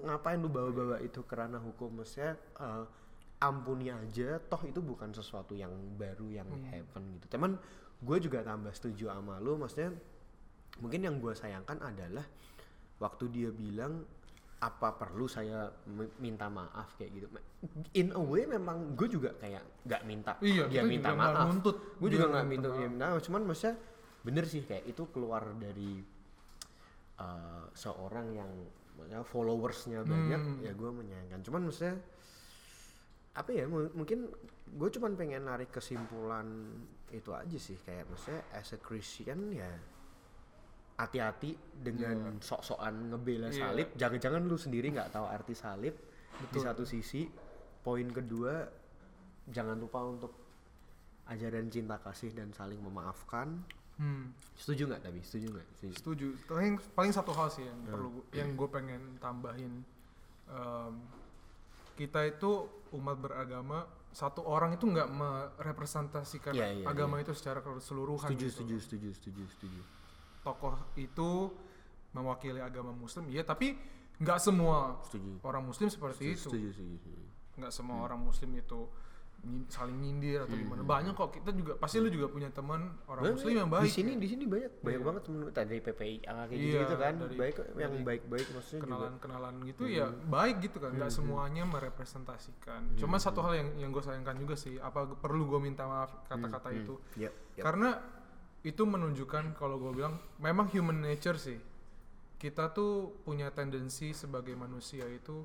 ngapain 0.05 0.37
lu 0.37 0.47
bawa-bawa 0.47 1.01
itu 1.01 1.25
kerana 1.25 1.57
hukum 1.57 1.97
maksudnya 1.97 2.37
eh, 2.37 2.85
ampuni 3.41 3.89
aja 3.89 4.37
toh 4.39 4.61
itu 4.63 4.79
bukan 4.79 5.11
sesuatu 5.11 5.57
yang 5.57 5.73
baru 5.97 6.29
yang 6.31 6.47
Hmm. 6.47 6.69
happen 6.69 7.03
gitu 7.17 7.27
teman 7.27 7.57
gue 7.99 8.17
juga 8.21 8.41
tambah 8.41 8.71
setuju 8.71 9.09
sama 9.09 9.41
lu 9.41 9.57
maksudnya 9.57 9.97
mungkin 10.79 11.01
yang 11.03 11.17
gue 11.19 11.33
sayangkan 11.33 11.81
adalah 11.81 12.25
waktu 12.97 13.25
dia 13.29 13.49
bilang 13.49 14.05
apa 14.61 14.93
perlu 14.93 15.25
saya 15.25 15.67
mi- 15.89 16.13
minta 16.21 16.47
maaf 16.47 16.93
kayak 16.95 17.11
gitu. 17.11 17.27
In 17.95 18.13
a 18.13 18.21
way 18.21 18.45
memang 18.45 18.93
gue 18.93 19.09
juga 19.09 19.33
kayak 19.35 19.65
nggak 19.83 20.03
minta. 20.05 20.33
Iya, 20.39 20.69
dia 20.69 20.85
minta 20.85 21.11
maaf. 21.11 21.49
nuntut. 21.49 21.97
Gue 21.97 22.09
juga 22.11 22.29
nggak 22.29 22.47
minta 22.47 22.69
dia 22.71 22.85
minta 22.87 23.07
maaf. 23.09 23.21
Cuman 23.21 23.43
maksudnya 23.43 23.81
bener 24.21 24.45
sih 24.45 24.61
kayak 24.61 24.85
itu 24.87 25.09
keluar 25.09 25.49
dari 25.57 26.05
uh, 27.17 27.65
seorang 27.73 28.27
yang 28.33 28.51
maksudnya 28.93 29.25
followersnya 29.25 30.05
banyak 30.05 30.41
Hmm. 30.41 30.61
ya 30.61 30.73
gue 30.73 30.91
menyayangkan. 30.91 31.41
Cuman 31.41 31.61
maksudnya 31.65 31.97
apa 33.33 33.51
ya 33.51 33.65
mu- 33.65 33.93
mungkin 33.95 34.29
gue 34.69 34.89
cuman 34.91 35.17
pengen 35.17 35.47
narik 35.47 35.73
kesimpulan 35.73 36.45
itu 37.09 37.33
aja 37.33 37.57
sih. 37.57 37.81
Kayak 37.81 38.09
maksudnya 38.09 38.45
as 38.53 38.71
a 38.71 38.79
Christian 38.79 39.51
ya 39.51 39.73
hati-hati 41.01 41.51
dengan 41.73 42.37
sok-sokan 42.39 43.09
ngebela 43.09 43.49
Iya. 43.49 43.61
salib 43.67 43.89
jangan-jangan 43.95 44.43
lu 44.43 44.55
sendiri 44.55 44.91
nggak 44.91 45.11
tahu 45.11 45.25
arti 45.25 45.55
salib 45.55 45.95
di 45.95 46.45
Betul. 46.47 46.63
satu 46.63 46.85
sisi 46.85 47.25
poin 47.81 48.05
kedua 48.07 48.69
jangan 49.47 49.75
lupa 49.75 50.01
untuk 50.03 50.33
ajaran 51.27 51.67
cinta 51.67 51.97
kasih 51.97 52.31
dan 52.31 52.51
saling 52.51 52.79
memaafkan 52.79 53.65
Hmm, 53.97 54.33
Setuju 54.57 54.89
nggak 54.89 55.03
tapi? 55.03 55.21
Setuju 55.21 55.47
nggak? 55.53 55.67
Setuju. 55.77 55.93
setuju. 55.93 56.29
Paling 56.49 56.75
paling 56.91 57.13
satu 57.13 57.37
hal 57.37 57.53
sih 57.53 57.61
yang 57.63 57.79
Hmm. 57.79 57.93
perlu 57.93 58.09
gua- 58.11 58.29
yang 58.33 58.49
gue 58.51 58.69
pengen 58.71 59.03
tambahin. 59.19 59.85
Em, 60.49 60.93
kita 61.95 62.25
itu 62.25 62.65
umat 62.91 63.21
beragama 63.21 63.85
satu 64.11 64.41
orang 64.41 64.73
itu 64.73 64.89
nggak 64.89 65.05
merepresentasikan 65.05 66.51
Iya, 66.51 66.69
iya, 66.75 66.85
agama 66.89 67.21
iya. 67.21 67.23
itu 67.23 67.33
secara 67.35 67.61
keseluruhan. 67.61 68.25
Setuju, 68.25 68.41
gitu. 68.43 68.55
setuju, 68.57 68.77
setuju, 68.81 69.09
setuju, 69.13 69.43
setuju. 69.53 69.81
Tokoh 70.41 70.73
itu 70.95 71.53
mewakili 72.11 72.59
agama 72.59 72.91
Muslim, 72.91 73.29
iya. 73.29 73.43
Tapi 73.43 73.77
nggak 74.17 74.39
semua 74.39 75.01
Setuju. 75.05 75.41
orang 75.43 75.63
Muslim 75.63 75.89
seperti 75.89 76.35
itu. 76.35 76.49
Setuju, 76.49 76.69
setuju, 76.71 76.97
setuju. 76.99 77.23
nggak 77.53 77.73
semua 77.73 77.97
orang 78.03 78.17
muslim 78.19 78.57
itu 78.57 78.89
saling 79.69 79.97
nyindir 79.97 80.45
atau 80.45 80.53
gimana 80.53 80.81
banyak 80.81 81.13
kok 81.13 81.29
kita 81.31 81.49
juga 81.51 81.73
pasti 81.75 81.97
lu 81.97 82.09
juga 82.09 82.29
punya 82.29 82.49
teman 82.49 82.89
orang 83.05 83.33
muslim 83.33 83.53
yang 83.55 83.69
baik 83.69 83.85
Di 83.85 83.93
sini, 83.93 84.13
ya. 84.13 84.17
di 84.17 84.29
sini 84.29 84.45
banyak, 84.45 84.73
banyak 84.81 84.97
Iya. 84.97 85.05
banget 85.05 85.23
temen 85.25 85.41
dari 85.51 85.79
PPI, 85.79 86.17
kayak 86.21 86.49
gitu, 86.51 86.61
Iya, 86.63 86.81
gitu 86.83 86.95
kan. 86.97 87.13
dari- 87.19 87.37
baik, 87.37 87.57
yang 87.75 87.93
dari 87.93 88.05
baik-baik 88.07 88.47
maksudnya 88.51 88.79
juga. 88.79 88.85
kenalan-kenalan 88.87 89.55
gitu 89.63 89.83
ya 89.87 90.07
baik 90.27 90.57
gitu 90.63 90.77
kan 90.79 90.91
nggak 90.95 91.09
semuanya 91.11 91.65
merepresentasikan 91.65 92.81
cuma 92.97 93.17
satu 93.19 93.41
hal 93.41 93.53
yang 93.55 93.69
yang 93.79 93.91
gue 93.91 94.01
sayangkan 94.03 94.37
juga 94.37 94.55
sih 94.55 94.77
apa 94.79 95.05
perlu 95.11 95.45
gue 95.47 95.61
minta 95.63 95.85
maaf 95.85 96.17
kata-kata 96.27 96.69
itu 96.73 96.97
Iya, 97.15 97.29
iya. 97.55 97.63
karena 97.63 97.97
itu 98.61 98.83
menunjukkan 98.85 99.57
kalau 99.57 99.81
gue 99.81 99.93
bilang 99.97 100.21
memang 100.37 100.69
human 100.73 101.01
nature 101.01 101.41
sih. 101.41 101.57
Kita 102.41 102.73
tuh 102.73 103.21
punya 103.25 103.53
tendensi 103.53 104.13
sebagai 104.17 104.57
manusia 104.57 105.05
itu 105.09 105.45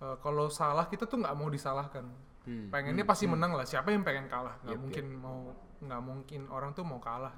eh, 0.00 0.16
kalau 0.20 0.48
salah 0.48 0.88
kita 0.88 1.04
tuh 1.04 1.20
nggak 1.20 1.36
mau 1.36 1.48
disalahkan. 1.52 2.04
Hmm, 2.42 2.74
pengennya 2.74 3.06
pasti 3.06 3.30
menang 3.30 3.54
lah. 3.54 3.62
Siapa 3.68 3.94
yang 3.94 4.02
pengen 4.02 4.26
kalah? 4.26 4.58
Nggak 4.66 4.74
Yep, 4.74 4.82
mungkin 4.82 5.06
mau 5.20 5.38
nggak 5.82 6.02
mungkin 6.02 6.40
orang 6.50 6.70
tuh 6.74 6.84
mau 6.84 6.98
kalah. 6.98 7.34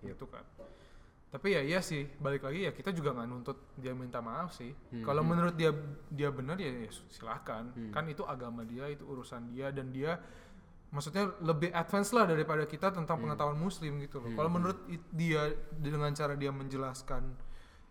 Yep. 0.00 0.16
gitu 0.16 0.26
kan. 0.32 0.44
Tapi 1.30 1.54
ya 1.54 1.62
iya 1.62 1.78
sih 1.78 2.10
balik 2.18 2.42
lagi 2.42 2.66
ya 2.66 2.74
kita 2.74 2.90
juga 2.90 3.14
nggak 3.14 3.28
nuntut 3.30 3.58
dia 3.78 3.94
minta 3.94 4.18
maaf 4.18 4.50
sih. 4.56 4.74
Hmm, 4.90 5.06
kalau 5.06 5.22
hmm. 5.22 5.30
menurut 5.30 5.54
dia 5.54 5.70
dia 6.10 6.28
benar 6.34 6.58
ya, 6.58 6.72
ya 6.72 6.90
silahkan. 7.12 7.70
Hmm. 7.70 7.92
kan 7.94 8.08
itu 8.10 8.26
agama 8.26 8.66
dia 8.66 8.90
itu 8.90 9.06
urusan 9.06 9.52
dia 9.54 9.70
dan 9.70 9.94
dia 9.94 10.18
maksudnya 10.90 11.30
lebih 11.40 11.70
advance 11.70 12.10
lah 12.10 12.26
daripada 12.26 12.66
kita 12.66 12.90
tentang 12.90 13.16
pengetahuan 13.16 13.54
muslim 13.54 13.98
gitu 14.00 14.18
loh 14.18 14.30
Hmm, 14.30 14.36
kalau 14.36 14.48
hmm. 14.48 14.56
menurut 14.58 14.78
dia 15.10 15.42
dengan 15.70 16.10
cara 16.10 16.34
dia 16.34 16.50
menjelaskan 16.50 17.22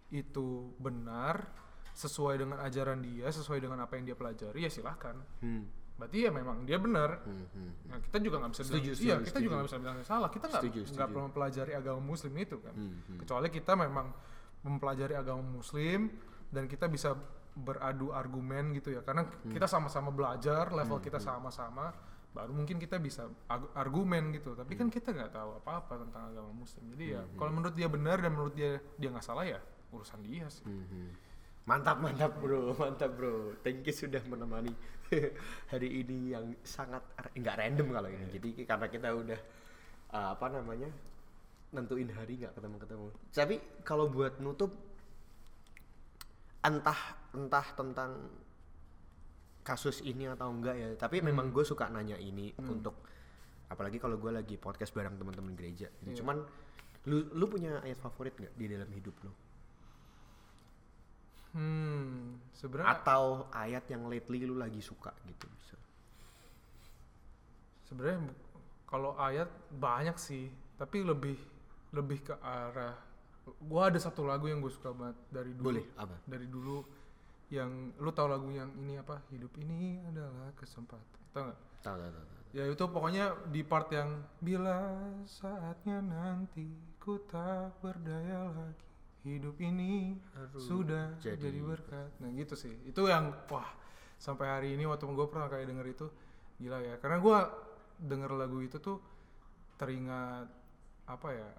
itu 0.09 0.73
benar 0.77 1.47
sesuai 1.93 2.35
dengan 2.37 2.57
ajaran 2.59 2.99
dia 2.99 3.27
sesuai 3.29 3.59
dengan 3.59 3.79
apa 3.79 3.95
yang 3.95 4.07
dia 4.07 4.17
pelajari 4.17 4.65
ya 4.65 4.71
silahkan 4.71 5.15
Hmm, 5.39 5.63
berarti 5.95 6.27
ya 6.27 6.31
memang 6.31 6.63
dia 6.63 6.75
benar 6.75 7.23
hmm, 7.23 7.45
hmm. 7.55 7.71
Nah, 7.87 7.97
kita 7.99 8.17
juga 8.19 8.35
nggak 8.39 8.51
bisa 8.51 8.63
Setuju, 8.63 8.79
bilang, 8.79 8.95
setuju, 8.95 9.07
iya 9.07 9.15
kita 9.17 9.27
setuju. 9.29 9.43
juga 9.43 9.53
nggak 9.55 9.67
bisa 9.67 9.79
bilang 9.79 9.95
salah. 10.03 10.29
Kita 10.29 10.45
nggak 10.47 10.63
nggak 10.95 11.07
perlu 11.07 11.23
mempelajari 11.27 11.71
agama 11.73 12.01
Muslim 12.01 12.33
itu 12.35 12.57
kan. 12.59 12.73
Hmm, 12.73 12.91
hmm. 13.03 13.17
Kecuali 13.19 13.47
kita 13.49 13.73
memang 13.75 14.07
mempelajari 14.59 15.15
agama 15.15 15.43
Muslim 15.43 15.99
dan 16.47 16.63
kita 16.65 16.87
bisa 16.87 17.15
beradu 17.51 18.11
argumen 18.11 18.71
gitu 18.71 18.95
ya. 18.95 19.01
Karena 19.03 19.27
Hmm. 19.27 19.51
kita 19.51 19.67
sama-sama 19.67 20.07
belajar, 20.09 20.71
level 20.71 20.99
kita 20.99 21.19
sama-sama, 21.19 21.91
baru 22.29 22.53
mungkin 22.53 22.77
kita 22.77 23.01
bisa 23.01 23.25
argumen 23.74 24.29
gitu. 24.36 24.53
Tapi 24.53 24.77
kan 24.77 24.88
kita 24.93 25.12
nggak 25.12 25.33
tahu 25.33 25.50
apa-apa 25.59 26.05
tentang 26.05 26.29
agama 26.29 26.51
Muslim. 26.53 26.86
Jadi 26.93 27.05
ya, 27.17 27.21
Hmm, 27.25 27.38
kalau 27.38 27.51
menurut 27.57 27.75
dia 27.75 27.89
benar 27.89 28.17
dan 28.21 28.31
menurut 28.33 28.53
dia 28.53 28.77
dia 28.98 29.09
nggak 29.09 29.25
salah 29.25 29.45
ya 29.45 29.59
urusan 29.89 30.21
dia 30.21 30.45
sih. 30.50 30.65
Mhm. 30.65 31.29
Mantap 31.65 32.01
mantap 32.01 32.33
bro, 32.38 32.74
mantap 32.81 33.12
bro. 33.17 33.53
Thank 33.65 33.86
you 33.89 33.93
sudah 33.93 34.21
menemani 34.25 34.74
hari 35.74 35.89
ini 36.05 36.33
yang 36.33 36.45
sangat 36.62 37.01
nggak 37.33 37.55
random 37.57 37.88
kalau 37.93 38.09
ini. 38.09 38.25
Jadi 38.29 38.50
karena 38.65 38.88
kita 38.89 39.09
udah 39.13 39.39
uh, 40.13 40.29
apa 40.38 40.45
namanya 40.53 40.89
nentuin 41.73 42.10
hari 42.13 42.41
nggak 42.41 42.53
ketemu 42.58 42.77
ketemu. 42.82 43.08
Tapi 43.34 43.56
kalau 43.86 44.06
buat 44.10 44.38
nutup 44.41 44.73
entah 46.60 47.01
entah 47.34 47.67
tentang 47.77 48.12
kasus 49.69 50.01
ini 50.01 50.25
atau 50.25 50.49
enggak 50.49 50.75
ya. 50.75 50.89
Tapi 50.97 51.21
memang 51.21 51.53
gue 51.53 51.62
suka 51.62 51.86
nanya 51.93 52.17
ini 52.17 52.49
untuk 52.58 53.05
apalagi 53.69 54.01
kalau 54.01 54.17
gue 54.17 54.34
lagi 54.34 54.58
podcast 54.58 54.89
bareng 54.97 55.21
teman-teman 55.21 55.53
gereja. 55.53 55.93
gitu. 56.01 56.10
Iya. 56.10 56.17
Cuman 56.25 56.38
lu 57.05 57.29
lu 57.38 57.45
punya 57.45 57.77
ayat 57.86 58.01
favorit 58.01 58.34
nggak 58.34 58.53
di 58.58 58.65
dalam 58.65 58.89
hidup 58.89 59.13
lu? 59.21 59.32
Hmm, 61.49 62.38
sebenarnya 62.53 63.01
atau 63.01 63.49
ayat 63.49 63.89
yang 63.89 64.05
lately 64.05 64.45
lu 64.45 64.53
lagi 64.53 64.86
suka 64.86 65.10
gitu 65.25 65.49
bisa 65.49 65.73
sebenarnya 67.89 68.29
kalau 68.86 69.17
ayat 69.17 69.49
banyak 69.73 70.13
sih 70.21 70.45
tapi 70.77 71.01
lebih 71.01 71.34
lebih 71.89 72.21
ke 72.21 72.38
arah 72.38 72.93
gua 73.65 73.89
ada 73.89 73.97
satu 73.97 74.29
lagu 74.29 74.45
yang 74.45 74.62
gue 74.62 74.69
suka 74.69 74.93
banget 74.93 75.17
dari 75.34 75.51
dulu 75.58 75.65
boleh 75.73 75.86
apa 75.97 76.15
dari 76.29 76.45
dulu 76.45 76.86
yang 77.49 77.93
lu 77.97 78.09
tahu 78.13 78.27
lagu 78.29 78.49
yang 78.53 78.69
ini 78.77 79.01
apa? 79.01 79.21
Hidup 79.33 79.53
ini 79.57 80.01
adalah 80.05 80.53
kesempatan. 80.53 81.21
Tau 81.33 81.49
nggak? 81.49 81.59
Tahu 81.81 81.95
tahu 81.97 82.25
ya 82.49 82.65
itu 82.65 82.81
pokoknya 82.81 83.45
di 83.53 83.62
part 83.62 83.93
yang 83.93 84.25
bila 84.41 84.89
saatnya 85.29 86.01
nanti 86.01 86.65
ku 86.97 87.21
tak 87.29 87.77
berdaya 87.77 88.49
lagi 88.49 88.89
hidup 89.21 89.53
ini 89.62 90.17
Aduh, 90.33 90.57
sudah 90.57 91.13
jadi- 91.21 91.38
jadi, 91.38 91.59
berkat. 91.62 92.09
Nah 92.17 92.29
gitu 92.33 92.57
sih. 92.57 92.73
Itu 92.89 93.05
yang 93.05 93.29
wah 93.53 93.69
sampai 94.17 94.49
hari 94.49 94.69
ini 94.73 94.89
waktu 94.89 95.05
gue 95.05 95.27
pernah 95.29 95.45
kayak 95.45 95.69
denger 95.69 95.88
itu 95.93 96.07
gila 96.57 96.81
ya. 96.81 96.97
Karena 96.97 97.21
gue 97.21 97.38
denger 98.01 98.31
lagu 98.33 98.57
itu 98.65 98.81
tuh 98.81 98.97
teringat 99.77 100.49
apa 101.05 101.29
ya 101.31 101.49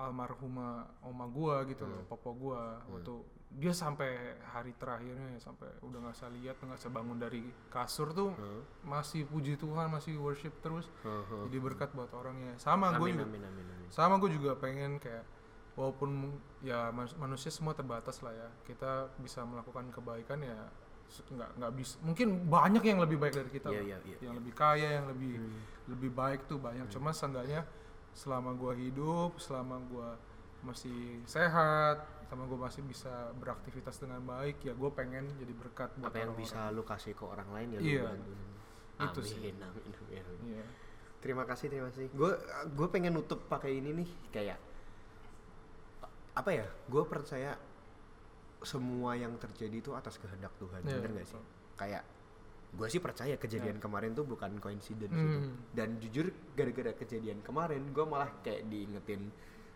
almarhumah 0.00 1.04
oma 1.04 1.28
gua 1.28 1.62
gitu 1.68 1.84
loh 1.84 2.02
papa 2.08 2.32
gua 2.32 2.80
waktu 2.88 3.20
dia 3.50 3.74
sampai 3.74 4.14
hari 4.46 4.70
terakhirnya 4.78 5.34
ya, 5.34 5.40
sampai 5.42 5.66
udah 5.82 5.98
nggak 6.00 6.14
bisa 6.14 6.28
lihat 6.30 6.54
nggak 6.56 6.78
bisa 6.78 6.88
bangun 6.88 7.18
dari 7.18 7.42
kasur 7.66 8.10
tuh 8.10 8.30
Huh? 8.30 8.62
masih 8.84 9.26
puji 9.26 9.58
Tuhan 9.58 9.90
masih 9.90 10.16
worship 10.16 10.54
terus 10.60 10.86
Huh, 11.02 11.26
huh. 11.26 11.42
jadi 11.50 11.58
berkat 11.58 11.90
buat 11.90 12.14
orangnya 12.14 12.54
sama 12.56 12.94
gue 12.94 13.10
juga 13.10 13.26
amin 13.26 13.42
amin 13.42 13.66
amin 13.66 13.88
sama 13.90 14.16
gue 14.16 14.30
juga 14.30 14.54
pengen 14.54 14.96
kayak 14.96 15.26
walaupun 15.74 16.30
ya 16.60 16.90
manusia 16.94 17.50
semua 17.50 17.74
terbatas 17.74 18.22
lah 18.22 18.30
ya 18.30 18.48
kita 18.64 19.10
bisa 19.18 19.42
melakukan 19.42 19.90
kebaikan 19.90 20.38
ya 20.40 20.70
nggak 21.10 21.50
nggak 21.58 21.72
bisa 21.74 21.98
mungkin 22.00 22.46
banyak 22.46 22.86
yang 22.86 23.02
lebih 23.02 23.18
baik 23.18 23.34
dari 23.34 23.50
kita 23.50 23.66
loh. 23.66 23.82
iya, 23.82 23.98
iya, 24.06 24.16
yang 24.22 24.38
lebih 24.38 24.54
kaya 24.54 25.02
yang 25.02 25.10
lebih 25.10 25.42
Hmm. 25.42 25.58
lebih 25.90 26.10
baik 26.14 26.46
tuh 26.46 26.62
banyak 26.62 26.86
cuma 26.86 27.10
seenggaknya 27.10 27.66
selama 28.14 28.54
gue 28.54 28.74
hidup 28.78 29.34
selama 29.38 29.82
gue 29.82 30.08
masih 30.62 31.18
sehat 31.24 32.06
sama 32.30 32.46
gue 32.46 32.54
masih 32.56 32.82
bisa 32.82 33.10
beraktivitas 33.34 33.98
dengan 33.98 34.22
baik 34.22 34.62
ya 34.62 34.72
gue 34.72 34.90
pengen 34.90 35.26
jadi 35.34 35.50
berkat 35.52 35.90
buat 35.96 36.06
apa 36.06 36.16
yang 36.16 36.30
orang-orang. 36.30 36.46
bisa 36.46 36.70
lu 36.70 36.82
kasih 36.84 37.12
ke 37.12 37.24
orang 37.24 37.48
lain 37.50 37.68
ya 37.68 37.80
Iya. 37.80 38.00
lu 38.00 38.06
bantu 38.06 38.32
Itu 39.00 39.20
sih. 39.26 39.38
amin, 39.40 39.56
amin, 39.58 39.82
amin. 39.90 40.38
Iya. 40.48 40.64
terima 41.18 41.42
kasih 41.42 41.66
terima 41.66 41.90
kasih 41.90 42.06
gue 42.08 42.32
gue 42.70 42.88
pengen 42.88 43.12
nutup 43.12 43.44
pakai 43.44 43.74
ini 43.74 43.90
nih 43.92 44.08
kayak 44.30 44.58
apa 46.32 46.50
ya 46.52 46.66
gue 46.86 47.02
percaya 47.04 47.58
semua 48.62 49.12
yang 49.14 49.34
terjadi 49.36 49.72
itu 49.74 49.90
atas 49.90 50.16
kehendak 50.16 50.52
Tuhan 50.56 50.80
Iya, 50.80 50.96
bener 50.98 51.10
gak 51.16 51.26
sih 51.26 51.42
kayak 51.74 52.02
gue 52.70 52.86
sih 52.86 53.00
percaya 53.00 53.34
kejadian 53.34 53.76
kemarin 53.76 54.14
tuh 54.14 54.22
bukan 54.22 54.54
coincidence 54.56 55.10
Hmm. 55.10 55.18
gitu. 55.18 55.48
dan 55.74 55.88
jujur 55.98 56.26
gara-gara 56.54 56.94
kejadian 56.94 57.42
kemarin 57.42 57.82
gue 57.90 58.04
malah 58.04 58.30
kayak 58.40 58.62
diingetin 58.64 59.26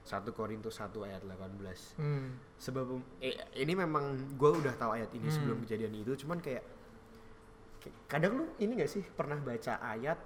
1 0.04 0.10
Korintus 0.30 0.76
1 0.76 0.92
ayat 1.02 1.22
18 1.22 1.96
Hmm. 1.96 2.36
sebab 2.54 2.86
eh, 3.18 3.32
ini 3.56 3.72
memang 3.74 4.04
gue 4.34 4.50
udah 4.54 4.74
tahu 4.74 4.92
ayat 4.92 5.08
ini 5.10 5.24
Hmm. 5.24 5.34
sebelum 5.34 5.58
kejadian 5.60 5.94
itu 5.94 6.12
cuman 6.18 6.38
kayak, 6.38 6.60
kadang 8.06 8.32
lu 8.34 8.44
ini 8.58 8.76
gak 8.76 8.90
sih 8.90 9.04
pernah 9.06 9.36
baca 9.36 9.80
ayat 9.82 10.16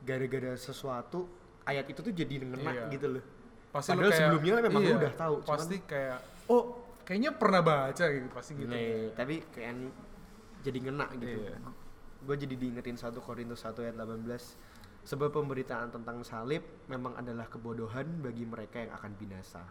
gara-gara 0.00 0.52
sesuatu 0.54 1.28
ayat 1.62 1.84
itu 1.86 2.00
tuh 2.02 2.10
jadi 2.10 2.40
ngena 2.42 2.72
Iya. 2.72 2.84
gitu 2.90 3.06
loh 3.10 3.24
pasti 3.70 3.92
lu 3.92 4.00
Padahal 4.00 4.10
kayak 4.10 4.20
sebelumnya 4.26 4.52
memang 4.62 4.82
lu 4.82 4.88
iya, 4.88 4.96
udah 4.98 5.12
tahu, 5.14 5.34
cuman- 5.38 5.52
pasti 5.54 5.76
kayak 5.82 6.18
oh 6.48 6.62
kayaknya 7.02 7.30
pernah 7.32 7.60
baca 7.60 8.04
gitu 8.06 8.28
pasti 8.30 8.52
gitu 8.54 8.68
Nih, 8.68 9.12
tapi 9.14 9.34
kayak 9.46 9.72
jadi 10.60 10.78
ngena 10.80 11.06
gitu 11.14 11.40
Iya. 11.40 11.56
gue 12.20 12.36
jadi 12.36 12.54
diingetin 12.54 12.96
1 12.96 13.16
Korintus 13.18 13.60
1 13.62 13.80
ayat 13.80 13.96
18 13.96 14.56
sebab 15.04 15.32
pemberitaan 15.32 15.90
tentang 15.90 16.22
salib 16.22 16.62
memang 16.86 17.16
adalah 17.16 17.48
kebodohan 17.48 18.20
bagi 18.20 18.44
mereka 18.44 18.84
yang 18.84 18.92
akan 18.96 19.12
binasa 19.16 19.62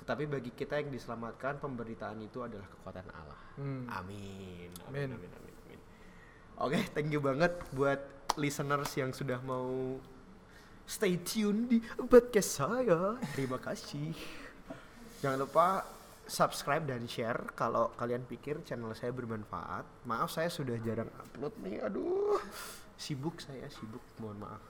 tetapi 0.00 0.24
bagi 0.24 0.56
kita 0.56 0.80
yang 0.80 0.88
diselamatkan 0.88 1.60
pemberitaan 1.60 2.18
itu 2.24 2.40
adalah 2.40 2.64
kekuatan 2.64 3.08
Allah 3.12 3.40
Hmm. 3.60 3.84
Amin. 3.92 4.72
Amin. 4.88 5.12
Amin. 5.12 5.30
Amin. 5.36 5.54
amin. 5.68 5.80
Oke, 6.60 6.80
thank 6.96 7.12
you 7.12 7.20
banget 7.20 7.52
buat 7.76 8.00
listeners 8.40 8.88
yang 8.96 9.12
sudah 9.12 9.36
mau 9.44 10.00
stay 10.88 11.20
tune 11.20 11.68
di 11.68 11.78
podcast 12.08 12.64
saya. 12.64 13.20
Terima 13.36 13.60
kasih. 13.60 14.16
Jangan 15.20 15.38
lupa 15.44 15.84
subscribe 16.24 16.88
dan 16.88 17.04
share 17.04 17.52
kalau 17.52 17.92
kalian 18.00 18.24
pikir 18.24 18.64
channel 18.64 18.96
saya 18.96 19.12
bermanfaat. 19.12 19.84
Maaf 20.08 20.32
saya 20.32 20.48
sudah 20.48 20.80
jarang 20.80 21.12
upload 21.20 21.52
nih. 21.60 21.84
Aduh. 21.84 22.40
Sibuk 23.00 23.40
saya, 23.40 23.64
sibuk. 23.72 24.04
Mohon 24.20 24.44
maaf. 24.44 24.62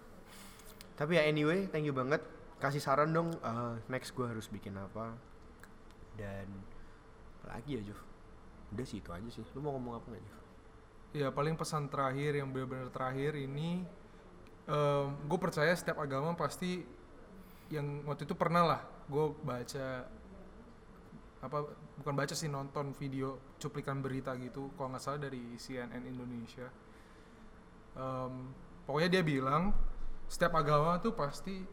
Tapi 0.94 1.18
ya 1.18 1.26
anyway, 1.26 1.66
thank 1.66 1.82
you 1.82 1.96
banget. 1.96 2.22
kasih 2.60 2.76
saran 2.76 3.08
dong 3.08 3.32
eh, 3.40 3.74
next 3.88 4.12
gue 4.12 4.28
harus 4.28 4.44
bikin 4.52 4.76
apa 4.76 5.16
dan 6.20 6.44
lagi 7.48 7.80
ya 7.80 7.82
Jov 7.88 7.96
udah 8.76 8.84
sih 8.84 9.00
itu 9.00 9.08
aja 9.08 9.28
sih 9.32 9.40
lu 9.56 9.64
mau 9.64 9.72
ngomong 9.80 9.96
apa 9.96 10.06
nggak 10.12 10.22
Jov 10.28 10.38
ya 11.16 11.28
paling 11.32 11.56
pesan 11.56 11.88
terakhir 11.88 12.36
yang 12.36 12.52
benar-benar 12.52 12.92
terakhir 12.92 13.32
ini 13.40 13.80
gue 15.26 15.38
percaya 15.40 15.74
setiap 15.74 15.98
agama 15.98 16.36
pasti 16.38 16.84
yang 17.74 18.06
waktu 18.06 18.22
itu 18.26 18.34
pernah 18.38 18.62
lah 18.66 18.80
gue 19.10 19.26
baca 19.42 19.86
apa 21.40 21.58
bukan 21.98 22.14
baca 22.14 22.34
sih 22.36 22.46
nonton 22.46 22.92
video 22.94 23.56
cuplikan 23.56 24.04
berita 24.04 24.36
gitu 24.36 24.70
kalau 24.76 24.94
nggak 24.94 25.02
salah 25.02 25.26
dari 25.26 25.56
CNN 25.56 26.04
Indonesia 26.04 26.68
Em, 27.96 28.54
pokoknya 28.86 29.10
dia 29.18 29.22
bilang 29.26 29.74
setiap 30.30 30.54
agama 30.62 31.02
tuh 31.02 31.14
pasti 31.14 31.66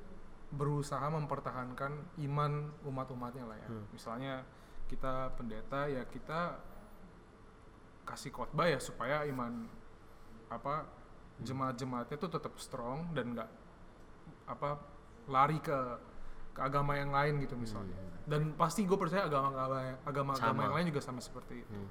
berusaha 0.49 1.03
mempertahankan 1.11 2.17
iman 2.23 2.71
umat-umatnya 2.87 3.45
lah 3.45 3.57
ya. 3.59 3.69
Hmm. 3.69 3.85
misalnya 3.91 4.35
kita 4.87 5.35
pendeta 5.35 5.91
ya 5.91 6.07
kita 6.07 6.55
kasih 8.07 8.31
khotbah 8.31 8.71
ya 8.71 8.79
supaya 8.79 9.27
iman 9.27 9.67
apa 10.47 10.87
jemaat-jemaatnya 11.43 12.15
tuh 12.15 12.31
tetap 12.31 12.55
strong 12.57 13.11
dan 13.11 13.35
nggak 13.35 13.49
apa 14.47 14.79
lari 15.27 15.59
ke 15.59 15.75
ke 16.55 16.59
agama 16.63 16.97
yang 16.97 17.13
lain 17.13 17.37
gitu 17.43 17.53
misalnya. 17.53 17.93
Dan 18.25 18.57
pasti 18.57 18.87
gue 18.87 18.97
percaya 18.97 19.29
agama-agama 19.29 20.01
agama-agama 20.07 20.61
yang 20.71 20.75
lain 20.81 20.87
juga 20.89 21.01
sama 21.03 21.21
seperti 21.21 21.61
itu. 21.61 21.75
Hmm. 21.75 21.89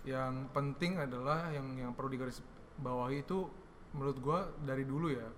yang 0.00 0.48
penting 0.56 0.96
adalah 0.96 1.52
yang 1.52 1.76
yang 1.76 1.92
perlu 1.92 2.08
digaris 2.08 2.40
bawahi 2.80 3.20
itu 3.20 3.46
menurut 3.90 4.18
gue 4.18 4.38
dari 4.62 4.84
dulu 4.84 5.08
ya 5.08 5.28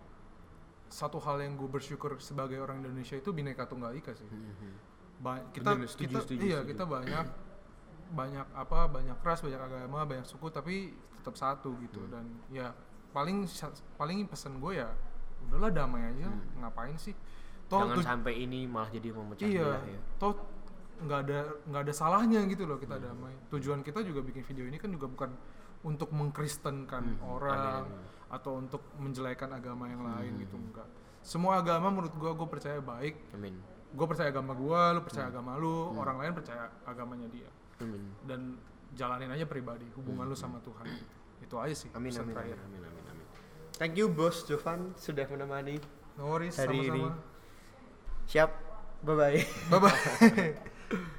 satu 0.87 1.17
hal 1.19 1.41
yang 1.41 1.55
gue 1.55 1.67
bersyukur 1.67 2.19
sebagai 2.19 2.59
orang 2.59 2.81
Indonesia 2.81 3.15
itu 3.15 3.31
bineka 3.31 3.65
tunggal 3.65 3.93
ika 3.93 4.13
sih 4.13 4.29
Ba- 5.19 5.41
kita 5.51 5.73
Bener, 5.73 5.87
setuju, 5.87 6.07
kita 6.09 6.21
setuju, 6.21 6.43
iya 6.43 6.59
setuju. 6.61 6.71
kita 6.71 6.85
banyak 6.85 7.27
banyak 8.13 8.47
apa 8.53 8.79
banyak 8.91 9.17
ras 9.19 9.41
banyak 9.41 9.57
agama 9.59 10.05
banyak 10.05 10.27
suku 10.27 10.47
tapi 10.49 10.75
tetap 11.15 11.33
satu 11.35 11.73
gitu 11.79 12.03
Hmm. 12.03 12.11
dan 12.11 12.25
ya 12.51 12.69
paling 13.11 13.47
paling 13.95 14.27
pesan 14.27 14.59
gue 14.59 14.77
ya 14.77 14.91
udahlah 15.43 15.71
damai 15.71 16.03
aja 16.09 16.27
Hmm. 16.27 16.61
ngapain 16.61 16.95
sih 16.97 17.15
toh 17.67 17.81
jangan 17.81 17.97
tuj- 17.97 18.05
sampai 18.05 18.35
ini 18.39 18.67
malah 18.67 18.91
jadi 18.91 19.09
memecah 19.11 19.47
iya 19.47 19.65
belah 19.65 19.85
ya 19.87 20.01
toh 20.19 20.35
nggak 21.03 21.19
ada 21.21 21.39
nggak 21.65 21.83
ada 21.83 21.95
salahnya 21.95 22.41
gitu 22.45 22.63
loh 22.63 22.77
Hmm. 22.77 22.85
kita 22.85 22.97
damai 23.01 23.33
tujuan 23.49 23.81
kita 23.81 24.03
juga 24.03 24.21
bikin 24.21 24.43
video 24.45 24.65
ini 24.67 24.77
kan 24.77 24.91
juga 24.91 25.07
bukan 25.09 25.31
untuk 25.83 26.11
mengkristenkan 26.11 27.19
Hmm, 27.19 27.27
orang 27.29 27.59
amin, 27.85 27.91
amin. 27.91 28.03
atau 28.31 28.53
untuk 28.55 28.83
menjelekan 28.97 29.51
agama 29.51 29.87
yang 29.87 30.03
lain 30.03 30.33
Hmm. 30.33 30.43
gitu 30.43 30.57
enggak. 30.57 30.89
Semua 31.21 31.59
agama 31.59 31.89
menurut 31.89 32.15
gua 32.15 32.33
gue 32.33 32.49
percaya 32.49 32.79
baik. 32.79 33.15
Amin. 33.33 33.55
Gue 33.91 34.07
percaya 34.07 34.29
agama 34.29 34.53
gua 34.53 34.93
lu 34.93 35.01
percaya 35.01 35.27
Hmm. 35.27 35.35
agama 35.35 35.51
lu 35.55 35.75
orang 35.95 36.17
lain 36.17 36.33
percaya 36.33 36.67
agamanya 36.83 37.29
dia. 37.29 37.51
Amin. 37.79 38.03
Dan 38.23 38.41
jalanin 38.93 39.29
aja 39.29 39.45
pribadi 39.45 39.87
hubungan 39.93 40.25
lu 40.25 40.35
sama 40.35 40.59
Tuhan. 40.61 40.87
Gitu. 40.87 41.07
itu 41.43 41.59
aja 41.59 41.75
sih 41.75 41.91
Hmm. 41.91 41.99
amin 41.99 42.09
pesan 42.09 42.23
amin 42.23 42.35
terakhir. 42.35 42.57
amin 42.57 42.79
amin 42.79 42.87
amin 42.89 43.05
amin. 43.13 43.27
Thank 43.75 43.99
you 43.99 44.07
bos 44.07 44.47
Jovan 44.47 44.95
sudah 44.97 45.27
menemani 45.27 45.83
no 46.15 46.31
worries 46.31 46.55
Hari 46.55 46.87
sama-sama. 46.87 46.95
ini. 46.95 47.05
siap. 48.25 48.51
Bye 49.03 49.17
bye 49.19 49.43
bye 49.69 49.81
bye 49.83 49.99